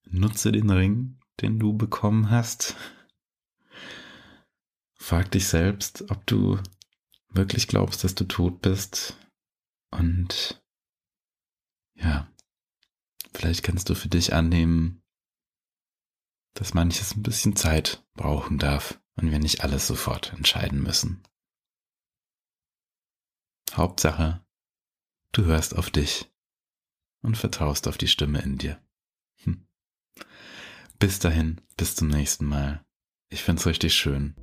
Nutze 0.06 0.52
den 0.52 0.70
Ring, 0.70 1.20
den 1.42 1.60
du 1.60 1.74
bekommen 1.74 2.30
hast. 2.30 2.76
Frag 4.96 5.32
dich 5.32 5.48
selbst, 5.48 6.10
ob 6.10 6.26
du 6.26 6.60
wirklich 7.30 7.68
glaubst, 7.68 8.04
dass 8.04 8.16
du 8.16 8.24
tot 8.24 8.62
bist. 8.62 9.18
Und 9.92 10.64
ja, 11.96 12.32
Vielleicht 13.38 13.62
kannst 13.62 13.88
du 13.90 13.94
für 13.94 14.10
dich 14.10 14.34
annehmen, 14.34 15.04
dass 16.56 16.74
manches 16.74 17.16
ein 17.16 17.22
bisschen 17.22 17.56
Zeit 17.56 18.04
brauchen 18.16 18.58
darf 18.58 19.00
und 19.16 19.30
wir 19.30 19.38
nicht 19.38 19.62
alles 19.62 19.86
sofort 19.86 20.34
entscheiden 20.34 20.82
müssen. 20.82 21.22
Hauptsache, 23.74 24.44
du 25.34 25.46
hörst 25.46 25.76
auf 25.76 25.92
dich 25.92 26.34
und 27.22 27.38
vertraust 27.38 27.88
auf 27.88 27.98
die 27.98 28.08
Stimme 28.08 28.42
in 28.42 28.58
dir. 28.58 28.82
Hm. 29.44 29.68
Bis 31.00 31.20
dahin, 31.20 31.62
bis 31.76 31.96
zum 31.96 32.08
nächsten 32.08 32.46
Mal. 32.46 32.84
Ich 33.30 33.44
find's 33.44 33.66
richtig 33.66 33.94
schön, 33.94 34.36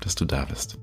dass 0.00 0.14
du 0.14 0.24
da 0.24 0.44
bist. 0.44 0.78